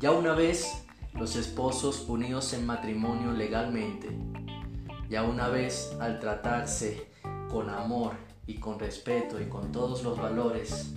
[0.00, 4.08] ya una vez los esposos unidos en matrimonio legalmente,
[5.08, 7.06] ya una vez al tratarse
[7.48, 10.94] con amor y con respeto y con todos los valores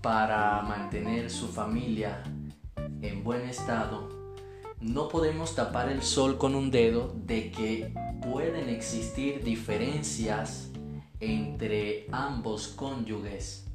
[0.00, 2.22] para mantener su familia
[3.02, 4.08] en buen estado,
[4.80, 10.70] no podemos tapar el sol con un dedo de que pueden existir diferencias
[11.20, 13.66] entre ambos cónyuges,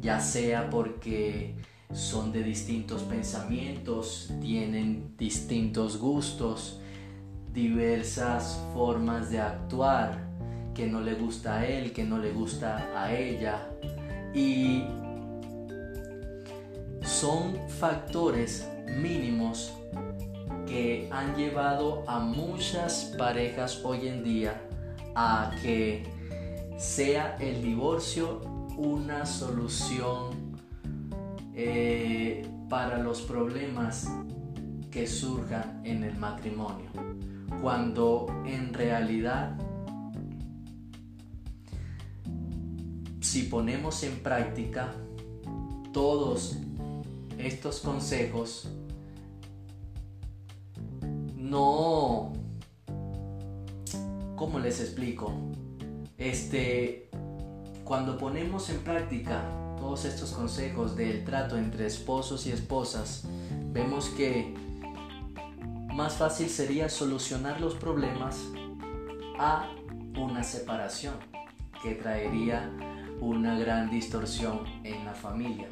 [0.00, 1.56] ya sea porque
[1.92, 6.80] son de distintos pensamientos, tienen distintos gustos,
[7.52, 10.25] diversas formas de actuar,
[10.76, 13.70] que no le gusta a él, que no le gusta a ella.
[14.34, 14.84] Y
[17.02, 18.68] son factores
[19.00, 19.72] mínimos
[20.66, 24.60] que han llevado a muchas parejas hoy en día
[25.14, 26.04] a que
[26.76, 28.42] sea el divorcio
[28.76, 30.54] una solución
[31.54, 34.10] eh, para los problemas
[34.90, 36.90] que surjan en el matrimonio,
[37.62, 39.56] cuando en realidad
[43.26, 44.94] si ponemos en práctica
[45.92, 46.58] todos
[47.38, 48.68] estos consejos,
[51.34, 52.32] no,
[54.36, 55.32] ¿cómo les explico?
[56.16, 57.10] Este,
[57.82, 59.42] cuando ponemos en práctica
[59.76, 63.24] todos estos consejos del trato entre esposos y esposas,
[63.72, 64.54] vemos que
[65.92, 68.38] más fácil sería solucionar los problemas
[69.36, 69.68] a
[70.16, 71.14] una separación
[71.82, 72.70] que traería
[73.20, 75.68] una gran distorsión en la familia.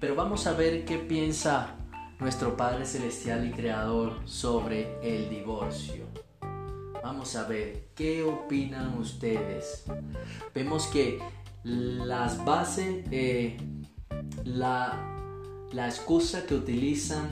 [0.00, 1.76] Pero vamos a ver qué piensa
[2.18, 6.06] nuestro Padre Celestial y Creador sobre el divorcio.
[7.02, 9.84] Vamos a ver, ¿qué opinan ustedes?
[10.54, 11.20] Vemos que
[11.64, 13.56] las bases, eh,
[14.44, 17.30] la, la excusa que utilizan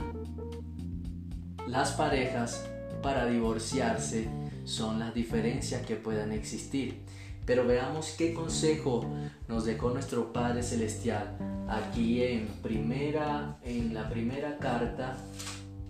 [1.67, 2.69] las parejas
[3.01, 4.29] para divorciarse
[4.63, 7.03] son las diferencias que puedan existir.
[7.47, 9.05] Pero veamos qué consejo
[9.47, 11.37] nos dejó nuestro Padre Celestial
[11.69, 15.17] aquí en primera en la primera carta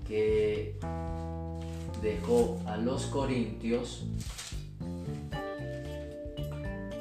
[0.07, 0.77] que
[2.01, 4.05] dejó a los Corintios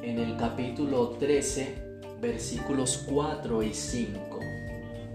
[0.02, 4.40] en el capítulo 13, versículos 4 y 5.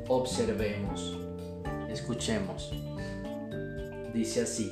[0.08, 1.18] Observemos,
[1.89, 2.72] escuchemos.
[4.14, 4.72] Dice así,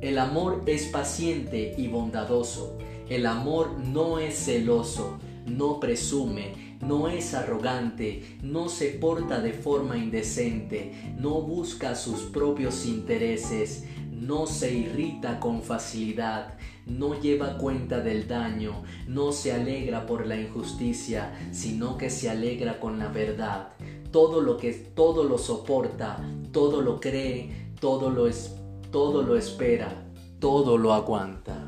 [0.00, 7.34] el amor es paciente y bondadoso, el amor no es celoso, no presume, no es
[7.34, 15.40] arrogante, no se porta de forma indecente, no busca sus propios intereses, no se irrita
[15.40, 22.10] con facilidad, no lleva cuenta del daño, no se alegra por la injusticia, sino que
[22.10, 23.70] se alegra con la verdad.
[24.10, 26.18] Todo lo que todo lo soporta,
[26.52, 28.56] todo lo cree, todo lo es,
[28.90, 31.67] todo lo espera, todo lo aguanta.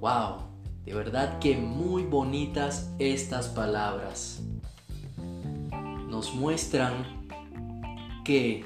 [0.00, 0.38] Wow,
[0.84, 4.42] de verdad que muy bonitas estas palabras.
[6.08, 7.28] Nos muestran
[8.24, 8.64] que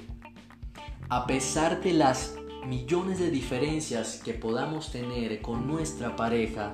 [1.08, 2.34] a pesar de las
[2.66, 6.72] millones de diferencias que podamos tener con nuestra pareja,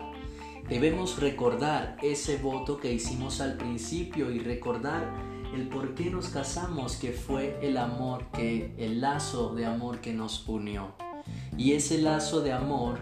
[0.68, 5.14] Debemos recordar ese voto que hicimos al principio y recordar
[5.54, 10.12] el por qué nos casamos, que fue el amor que el lazo de amor que
[10.12, 10.96] nos unió.
[11.56, 12.98] Y ese lazo de amor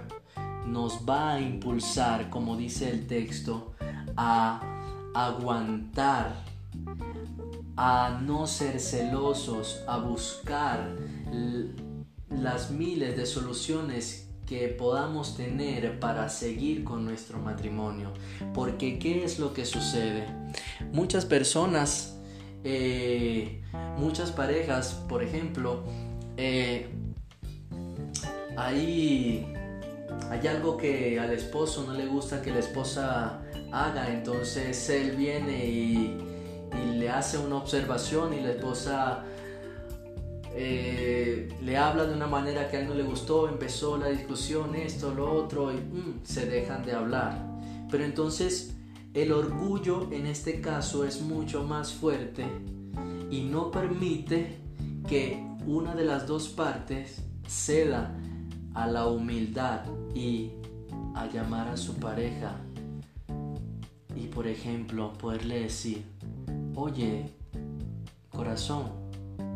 [0.67, 3.75] nos va a impulsar, como dice el texto,
[4.17, 4.61] a
[5.15, 6.45] aguantar,
[7.77, 10.97] a no ser celosos, a buscar
[12.31, 18.13] las miles de soluciones que podamos tener para seguir con nuestro matrimonio.
[18.53, 20.27] Porque ¿qué es lo que sucede?
[20.93, 22.19] Muchas personas,
[22.63, 23.63] eh,
[23.99, 25.83] muchas parejas, por ejemplo,
[26.37, 26.89] eh,
[28.57, 29.54] hay,
[30.31, 33.41] hay algo que al esposo no le gusta que la esposa
[33.73, 36.21] haga, entonces él viene y,
[36.97, 39.23] le hace una observación y la esposa
[40.55, 44.75] eh, le habla de una manera que a él no le gustó, empezó la discusión,
[44.75, 47.39] esto, lo otro, y mm, se dejan de hablar.
[47.91, 48.75] Pero entonces
[49.13, 52.45] el orgullo en este caso es mucho más fuerte
[53.31, 54.59] y no permite
[55.09, 58.13] que una de las dos partes ceda
[58.75, 59.83] a la humildad
[60.15, 60.53] y
[61.15, 62.57] a llamar a su pareja
[64.15, 66.05] y por ejemplo poderle decir,
[66.75, 67.31] oye,
[68.31, 68.85] corazón,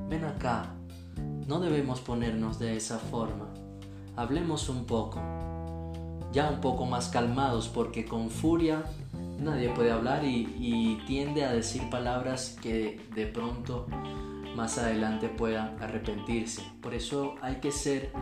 [0.09, 0.75] ven acá,
[1.47, 3.49] no debemos ponernos de esa forma.
[4.17, 5.21] Hablemos un poco,
[6.33, 8.85] ya un poco más calmados, porque con furia
[9.39, 13.87] nadie puede hablar y, tiende a decir palabras que de pronto
[14.57, 16.63] más adelante pueda arrepentirse.
[16.83, 18.13] Por eso hay que ser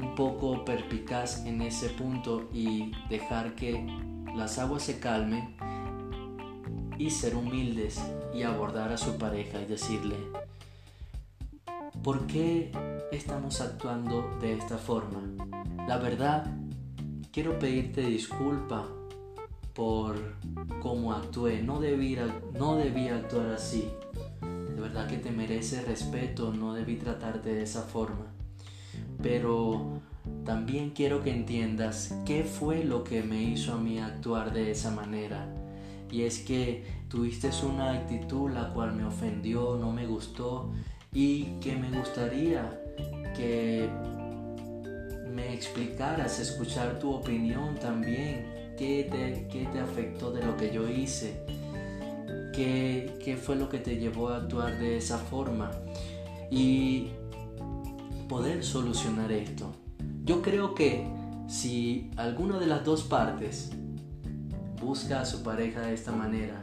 [0.00, 3.86] un poco perpicaz en ese punto y dejar que
[4.34, 5.56] las aguas se calmen
[6.98, 8.00] y ser humildes
[8.34, 10.16] y abordar a su pareja y decirle,
[12.02, 12.72] ¿Por qué
[13.12, 15.20] estamos actuando de esta forma?
[15.86, 16.46] La verdad,
[17.30, 18.86] quiero pedirte disculpa
[19.74, 20.16] por
[20.80, 21.62] cómo actué.
[21.62, 22.16] No debí,
[22.54, 23.90] no debí actuar así.
[24.40, 28.39] De verdad que te merece respeto, no debí tratarte de esa forma.
[29.22, 30.00] Pero
[30.44, 34.90] también quiero que entiendas qué fue lo que me hizo a mí actuar de esa
[34.90, 35.48] manera.
[36.10, 40.72] Y es que tuviste una actitud la cual me ofendió, no me gustó
[41.12, 42.80] y que me gustaría
[43.36, 43.88] que
[45.32, 51.40] me explicaras, escuchar tu opinión también, qué te, te afectó de lo que yo hice,
[52.52, 55.70] qué, qué fue lo que te llevó a actuar de esa forma
[56.50, 57.10] y
[58.30, 59.74] poder solucionar esto.
[60.22, 61.04] Yo creo que
[61.48, 63.72] si alguna de las dos partes
[64.80, 66.62] busca a su pareja de esta manera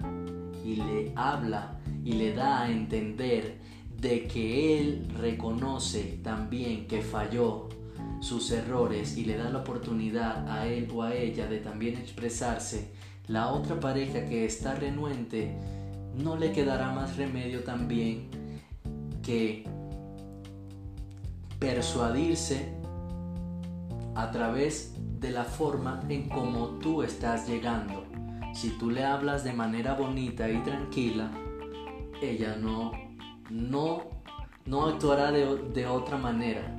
[0.63, 3.59] y le habla y le da a entender
[3.99, 7.67] de que él reconoce también que falló
[8.21, 12.93] sus errores y le da la oportunidad a él o a ella de también expresarse,
[13.27, 15.57] la otra pareja que está renuente
[16.15, 18.29] no le quedará más remedio también
[19.21, 19.65] que
[21.59, 22.73] persuadirse
[24.15, 28.05] a través de la forma en cómo tú estás llegando.
[28.53, 31.31] Si tú le hablas de manera bonita y tranquila,
[32.21, 32.91] ella no
[33.49, 34.03] no,
[34.65, 36.73] no actuará de, otra manera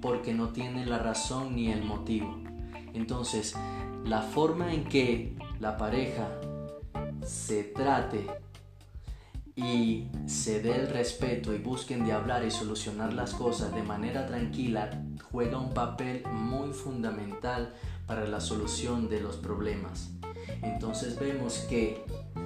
[0.00, 2.38] porque no tiene la razón ni el motivo.
[2.94, 3.54] Entonces,
[4.04, 6.28] la forma en que la pareja
[7.22, 8.26] se trate
[9.56, 14.26] y se dé el respeto y busquen de hablar y solucionar las cosas de manera
[14.26, 14.90] tranquila
[15.30, 17.74] juega un papel muy fundamental
[18.06, 20.10] para la solución de los problemas.
[20.62, 22.04] Entonces vemos que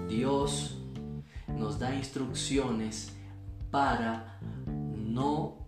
[0.08, 0.78] Dios
[1.48, 3.12] nos da instrucciones
[3.70, 5.64] para no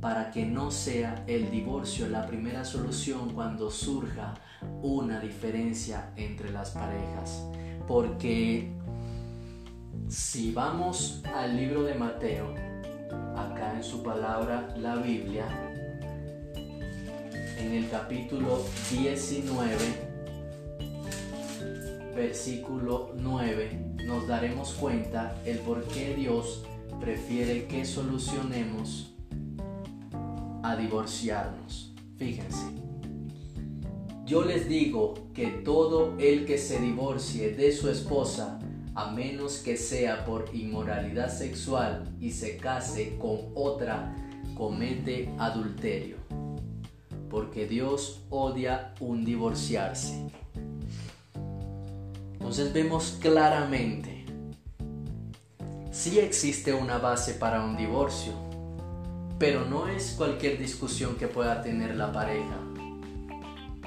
[0.00, 4.34] para que no sea el divorcio la primera solución cuando surja
[4.82, 7.44] una diferencia entre las parejas.
[7.88, 8.77] Porque
[10.08, 12.54] si vamos al libro de Mateo,
[13.36, 15.46] acá en su palabra la Biblia,
[17.58, 19.74] en el capítulo 19,
[22.14, 26.64] versículo 9, nos daremos cuenta el por qué Dios
[27.00, 29.14] prefiere que solucionemos
[30.62, 31.94] a divorciarnos.
[32.16, 32.64] Fíjense.
[34.24, 38.57] Yo les digo que todo el que se divorcie de su esposa,
[38.98, 44.12] a menos que sea por inmoralidad sexual y se case con otra,
[44.56, 46.16] comete adulterio.
[47.30, 50.28] Porque Dios odia un divorciarse.
[52.32, 54.24] Entonces vemos claramente
[55.92, 58.32] sí existe una base para un divorcio,
[59.38, 62.58] pero no es cualquier discusión que pueda tener la pareja.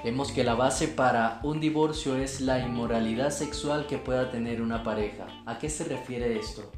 [0.04, 4.82] Vemos que la base para un divorcio es la inmoralidad sexual que pueda tener una
[4.82, 5.28] pareja.
[5.46, 6.72] ¿A qué se refiere esto?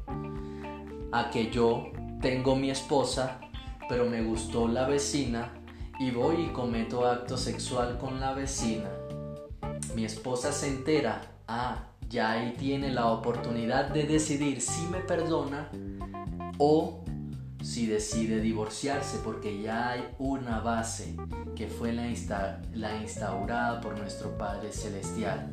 [1.10, 3.40] A que yo tengo mi esposa,
[3.88, 5.54] pero me gustó la vecina
[5.98, 8.90] y voy y cometo acto sexual con la vecina.
[9.94, 15.70] Mi esposa se entera, ah, ya ahí tiene la oportunidad de decidir si me perdona
[16.58, 17.03] o
[17.64, 21.16] si decide divorciarse porque ya hay una base
[21.56, 25.48] que fue la, la instaurada por nuestro Padre Celestial.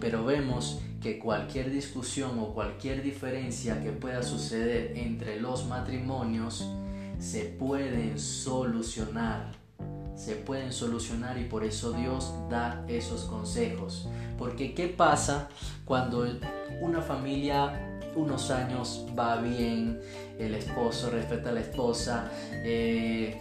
[0.00, 6.66] Pero vemos que cualquier discusión o cualquier diferencia que pueda suceder entre los matrimonios
[7.18, 9.52] se pueden solucionar.
[10.16, 14.08] Se pueden solucionar y por eso Dios da esos consejos.
[14.38, 15.50] Porque ¿qué pasa
[15.84, 16.26] cuando
[16.80, 20.00] una familia unos años va bien,
[20.38, 22.30] el esposo respeta a la esposa,
[22.64, 23.38] eh,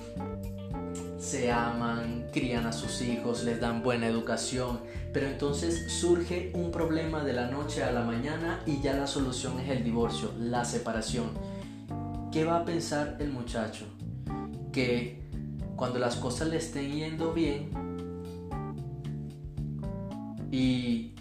[1.19, 4.79] se aman, crían a sus hijos, les dan buena educación,
[5.13, 9.59] pero entonces surge un problema de la noche a la mañana y ya la solución
[9.59, 11.29] es el divorcio, la separación.
[12.31, 13.85] ¿Qué va a pensar el muchacho?
[14.71, 15.21] Que
[15.75, 17.69] cuando las cosas le estén yendo bien
[20.51, 21.15] y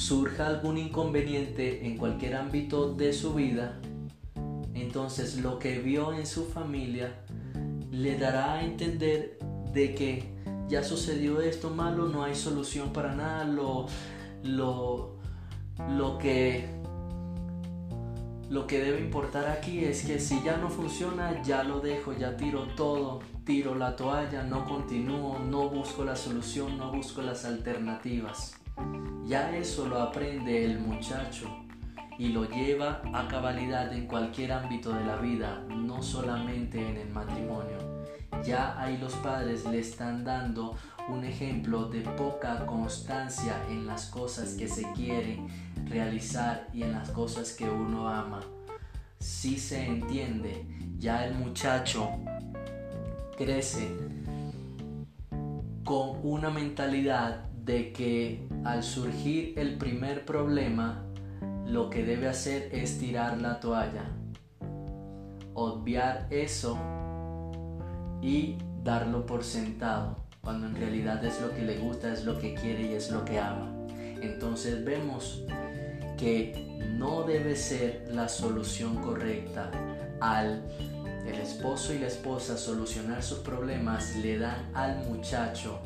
[0.00, 3.78] surja algún inconveniente en cualquier ámbito de su vida,
[4.74, 7.22] entonces lo que vio en su familia
[7.90, 9.38] le dará a entender
[9.74, 10.34] de que
[10.68, 13.86] ya sucedió esto malo, no hay solución para nada, lo,
[14.42, 15.18] lo,
[15.96, 16.80] lo que
[18.48, 22.36] lo que debe importar aquí es que si ya no funciona, ya lo dejo, ya
[22.36, 28.59] tiro todo, tiro la toalla, no continúo, no busco la solución, no busco las alternativas.
[29.30, 31.46] Ya eso lo aprende el muchacho
[32.18, 37.10] y lo lleva a cabalidad en cualquier ámbito de la vida, no solamente en el
[37.10, 37.78] matrimonio.
[38.42, 40.74] Ya ahí los padres le están dando
[41.08, 45.46] un ejemplo de poca constancia en las cosas que se quieren
[45.88, 48.40] realizar y en las cosas que uno ama.
[49.20, 50.66] Si se entiende,
[50.98, 52.10] ya el muchacho
[53.38, 53.96] crece
[55.84, 61.04] con una mentalidad de que al surgir el primer problema,
[61.66, 64.10] lo que debe hacer es tirar la toalla,
[65.54, 66.76] obviar eso
[68.20, 72.54] y darlo por sentado, cuando en realidad es lo que le gusta, es lo que
[72.54, 73.72] quiere y es lo que ama.
[74.20, 75.44] Entonces vemos
[76.18, 79.70] que no debe ser la solución correcta
[80.20, 80.64] al
[81.24, 85.78] el esposo y la esposa solucionar sus problemas le dan al muchacho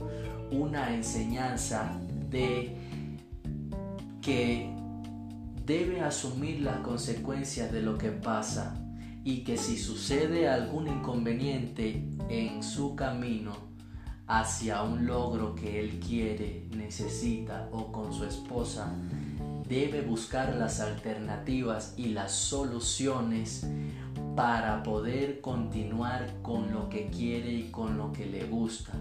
[0.59, 1.99] una enseñanza
[2.31, 2.77] de
[4.21, 4.73] que
[5.65, 8.81] debe asumir las consecuencias de lo que pasa
[9.25, 13.53] y que si sucede algún inconveniente en su camino
[14.27, 18.93] hacia un logro que él quiere, necesita o con su esposa,
[19.69, 23.67] debe buscar las alternativas y las soluciones
[24.37, 28.93] para poder continuar con lo que quiere y con lo que le gusta,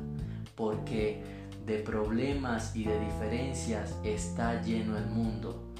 [0.56, 1.32] porque
[1.66, 5.72] de problemas y de diferencias está lleno el mundo.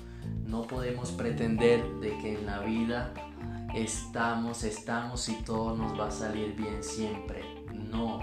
[0.46, 3.14] No podemos pretender de que en la vida
[3.74, 7.44] estamos, estamos y todo nos va a salir bien siempre.
[7.74, 8.20] No,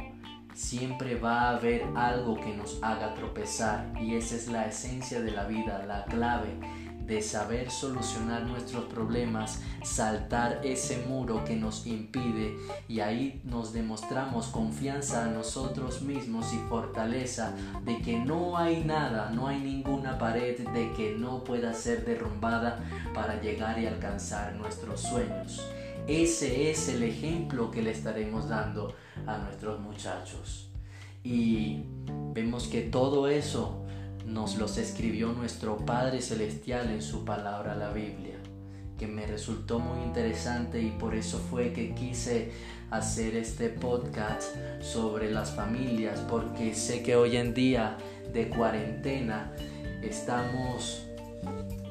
[0.54, 5.32] siempre va a haber algo que nos haga tropezar y esa es la esencia de
[5.32, 6.58] la vida, la clave
[7.10, 12.56] de saber solucionar nuestros problemas, saltar ese muro que nos impide
[12.86, 17.52] y ahí nos demostramos confianza a nosotros mismos y fortaleza
[17.82, 22.78] de que no hay nada, no hay ninguna pared de que no pueda ser derrumbada
[23.12, 25.66] para llegar y alcanzar nuestros sueños.
[26.06, 28.94] Ese es el ejemplo que le estaremos dando
[29.26, 30.70] a nuestros muchachos.
[31.24, 31.82] Y
[32.34, 33.84] vemos que todo eso
[34.30, 38.36] nos los escribió nuestro Padre Celestial en su palabra, la Biblia,
[38.96, 42.52] que me resultó muy interesante y por eso fue que quise
[42.90, 47.96] hacer este podcast sobre las familias, porque sé que hoy en día
[48.32, 49.52] de cuarentena
[50.02, 51.06] estamos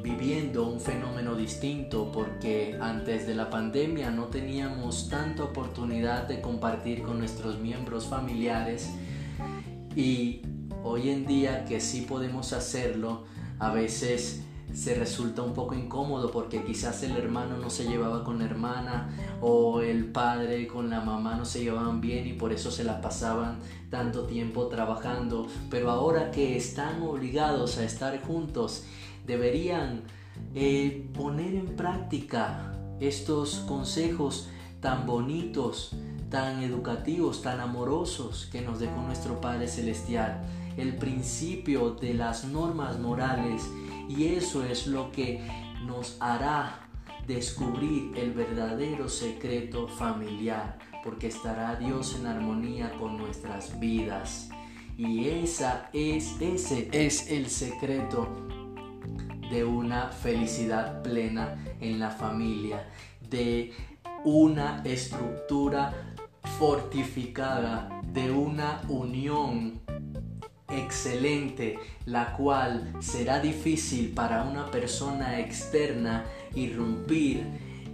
[0.02, 7.02] viviendo un fenómeno distinto porque antes de la pandemia no teníamos tanta oportunidad de compartir
[7.02, 8.90] con nuestros miembros familiares
[9.94, 10.42] y
[10.84, 13.24] Hoy en día que sí podemos hacerlo,
[13.60, 18.40] a veces se resulta un poco incómodo porque quizás el hermano no se llevaba con
[18.40, 19.10] la hermana
[19.42, 23.02] o el padre con la mamá no se llevaban bien y por eso se la
[23.02, 23.60] pasaban
[23.90, 25.48] tanto tiempo trabajando.
[25.70, 28.86] Pero ahora que están obligados a estar juntos,
[29.28, 30.04] deberían
[30.56, 34.50] eh, poner en práctica estos consejos
[34.80, 35.94] tan bonitos
[36.30, 40.42] tan educativos, tan amorosos que nos dejó nuestro Padre Celestial,
[40.80, 43.70] el principio de las normas morales
[44.08, 45.42] y eso es lo que
[45.86, 46.88] nos hará
[47.28, 54.50] descubrir el verdadero secreto familiar, porque estará Dios en armonía con nuestras vidas.
[54.98, 58.28] Y esa es, ese es el secreto
[59.52, 62.88] de una felicidad plena en la familia,
[63.30, 63.74] de
[64.26, 65.94] una estructura
[66.58, 69.82] fortificada, de una unión
[70.72, 77.44] excelente, la cual será difícil para una persona externa irrumpir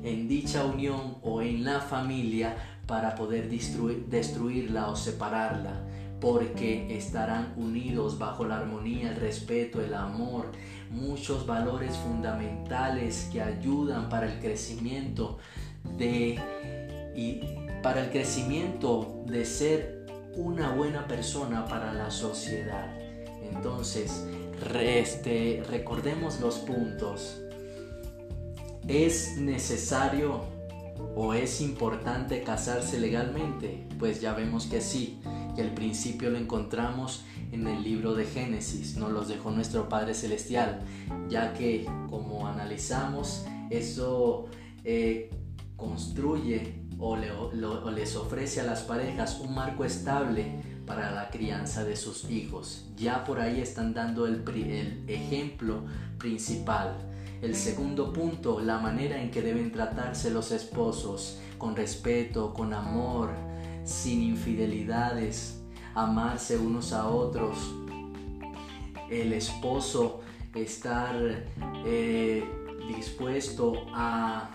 [0.04, 2.56] en dicha unión o en la familia
[2.86, 5.82] para poder destruirla o separarla,
[6.22, 10.52] porque estarán unidos bajo la armonía, el respeto, el amor,
[10.92, 15.40] muchos valores fundamentales que ayudan para el crecimiento
[15.98, 16.40] de
[17.16, 17.42] y
[17.82, 19.95] para el crecimiento de ser
[20.36, 22.94] una buena persona para la sociedad.
[23.42, 24.26] Entonces,
[24.80, 27.42] este, recordemos los puntos.
[28.88, 30.44] ¿Es necesario
[31.16, 33.88] o es importante casarse legalmente?
[33.98, 35.20] Pues ya vemos que sí,
[35.56, 40.14] que el principio lo encontramos en el libro de Génesis, nos los dejó nuestro Padre
[40.14, 40.82] Celestial,
[41.30, 44.46] ya que como analizamos, eso
[44.84, 45.30] eh,
[45.78, 52.30] construye o, les ofrece a las parejas un marco estable para la crianza de sus
[52.30, 52.86] hijos.
[52.96, 55.84] Ya por ahí están dando el, el ejemplo
[56.18, 56.96] principal.
[57.42, 63.32] El segundo punto, la manera en que deben tratarse los esposos, con respeto, con amor,
[63.84, 65.62] sin infidelidades,
[65.94, 67.58] amarse unos a otros.
[69.10, 70.22] El esposo
[70.56, 71.16] estar
[71.86, 72.44] eh,
[72.88, 74.50] dispuesto a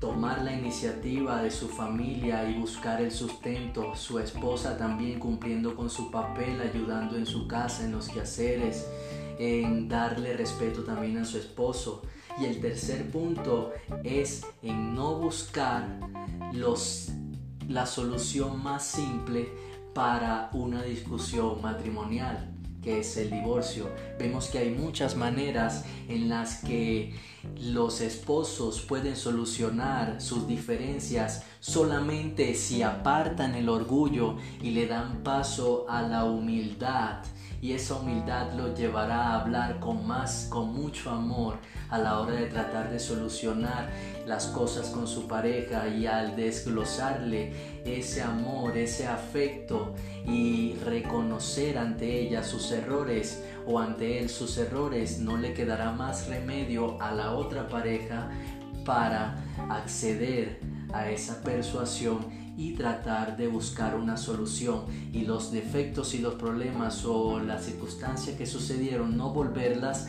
[0.00, 5.90] tomar la iniciativa de su familia y buscar el sustento, su esposa también cumpliendo con
[5.90, 8.88] su papel, ayudando en su casa, en los quehaceres,
[9.38, 12.02] en darle respeto también a su esposo.
[12.40, 13.72] Y el tercer punto
[14.02, 16.00] es en no buscar
[16.54, 17.12] los,
[17.68, 19.52] la solución más simple
[19.92, 23.88] para una discusión matrimonial que es el divorcio.
[24.18, 27.14] Vemos que hay muchas maneras en las que
[27.56, 35.86] los esposos pueden solucionar sus diferencias solamente si apartan el orgullo y le dan paso
[35.88, 37.22] a la humildad
[37.60, 41.58] y esa humildad lo llevará a hablar con más, con mucho amor
[41.90, 43.90] a la hora de tratar de solucionar
[44.26, 47.52] las cosas con su pareja y al desglosarle
[47.84, 49.94] ese amor, ese afecto
[50.26, 56.28] y reconocer ante ella sus errores o ante él sus errores, no le quedará más
[56.28, 58.30] remedio a la otra pareja
[58.84, 59.36] para
[59.68, 60.60] acceder
[60.92, 64.82] a esa persuasión y tratar de buscar una solución
[65.14, 70.08] y los defectos y los problemas o las circunstancias que sucedieron no volverlas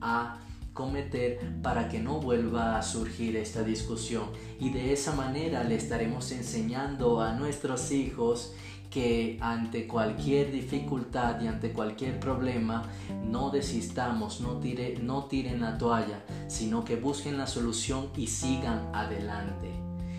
[0.00, 0.38] a
[0.72, 4.26] cometer para que no vuelva a surgir esta discusión
[4.60, 8.52] y de esa manera le estaremos enseñando a nuestros hijos
[8.90, 12.84] que ante cualquier dificultad y ante cualquier problema
[13.24, 18.88] no desistamos, no, tire, no tiren la toalla, sino que busquen la solución y sigan
[18.94, 19.72] adelante.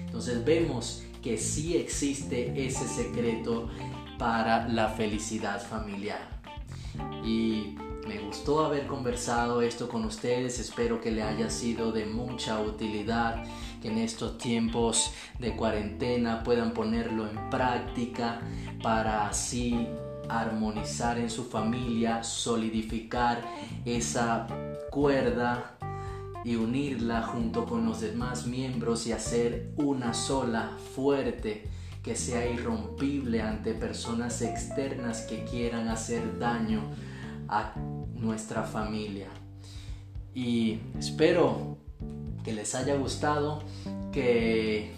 [0.05, 3.70] Entonces vemos que sí existe ese secreto
[4.17, 6.39] para la felicidad familiar.
[7.24, 7.76] Y
[8.07, 13.43] me gustó haber conversado esto con ustedes, espero que le haya sido de mucha utilidad,
[13.82, 18.41] que en estos tiempos de cuarentena puedan ponerlo en práctica
[18.82, 19.88] para así
[20.28, 23.43] armonizar en su familia, solidificar
[23.86, 24.47] esa
[24.91, 25.78] cuerda
[26.43, 31.67] y unirla junto con los demás miembros y hacer una sola fuerte
[32.03, 36.81] que sea irrompible ante personas externas que quieran hacer daño
[37.47, 37.73] a
[38.15, 39.27] nuestra familia.
[40.33, 41.77] Y espero
[42.43, 43.61] que les haya gustado,
[44.13, 44.93] que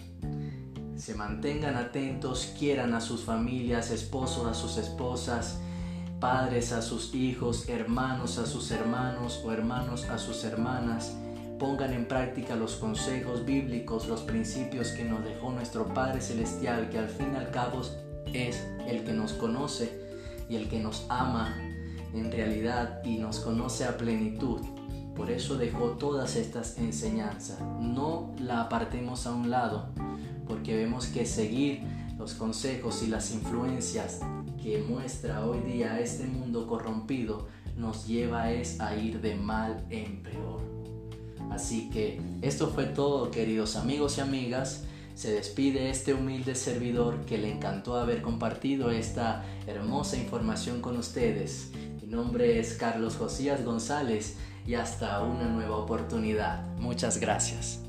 [0.96, 5.58] se mantengan atentos, quieran a sus familias, esposos a sus esposas,
[6.20, 11.16] padres a sus hijos, hermanos a sus hermanos o hermanos a sus hermanas
[11.62, 16.98] pongan en práctica los consejos bíblicos, los principios que nos dejó nuestro Padre Celestial, que
[16.98, 17.82] al fin y al cabo
[18.32, 19.96] es el que nos conoce
[20.48, 21.56] y el que nos ama
[22.12, 24.60] en realidad y nos conoce a plenitud.
[25.14, 27.60] Por eso dejó todas estas enseñanzas.
[27.78, 29.86] No la apartemos a un lado,
[30.48, 31.82] porque vemos que seguir
[32.18, 34.18] los consejos y las influencias
[34.60, 37.46] que muestra hoy día este mundo corrompido
[37.76, 40.81] nos lleva es a ir de mal en peor.
[41.54, 44.84] Así que esto fue todo, queridos amigos y amigas.
[45.14, 51.70] Se despide este humilde servidor que le encantó haber compartido esta hermosa información con ustedes.
[52.00, 54.36] Mi nombre es Carlos Josías González
[54.66, 56.66] y hasta una nueva oportunidad.
[56.78, 57.80] Muchas gracias.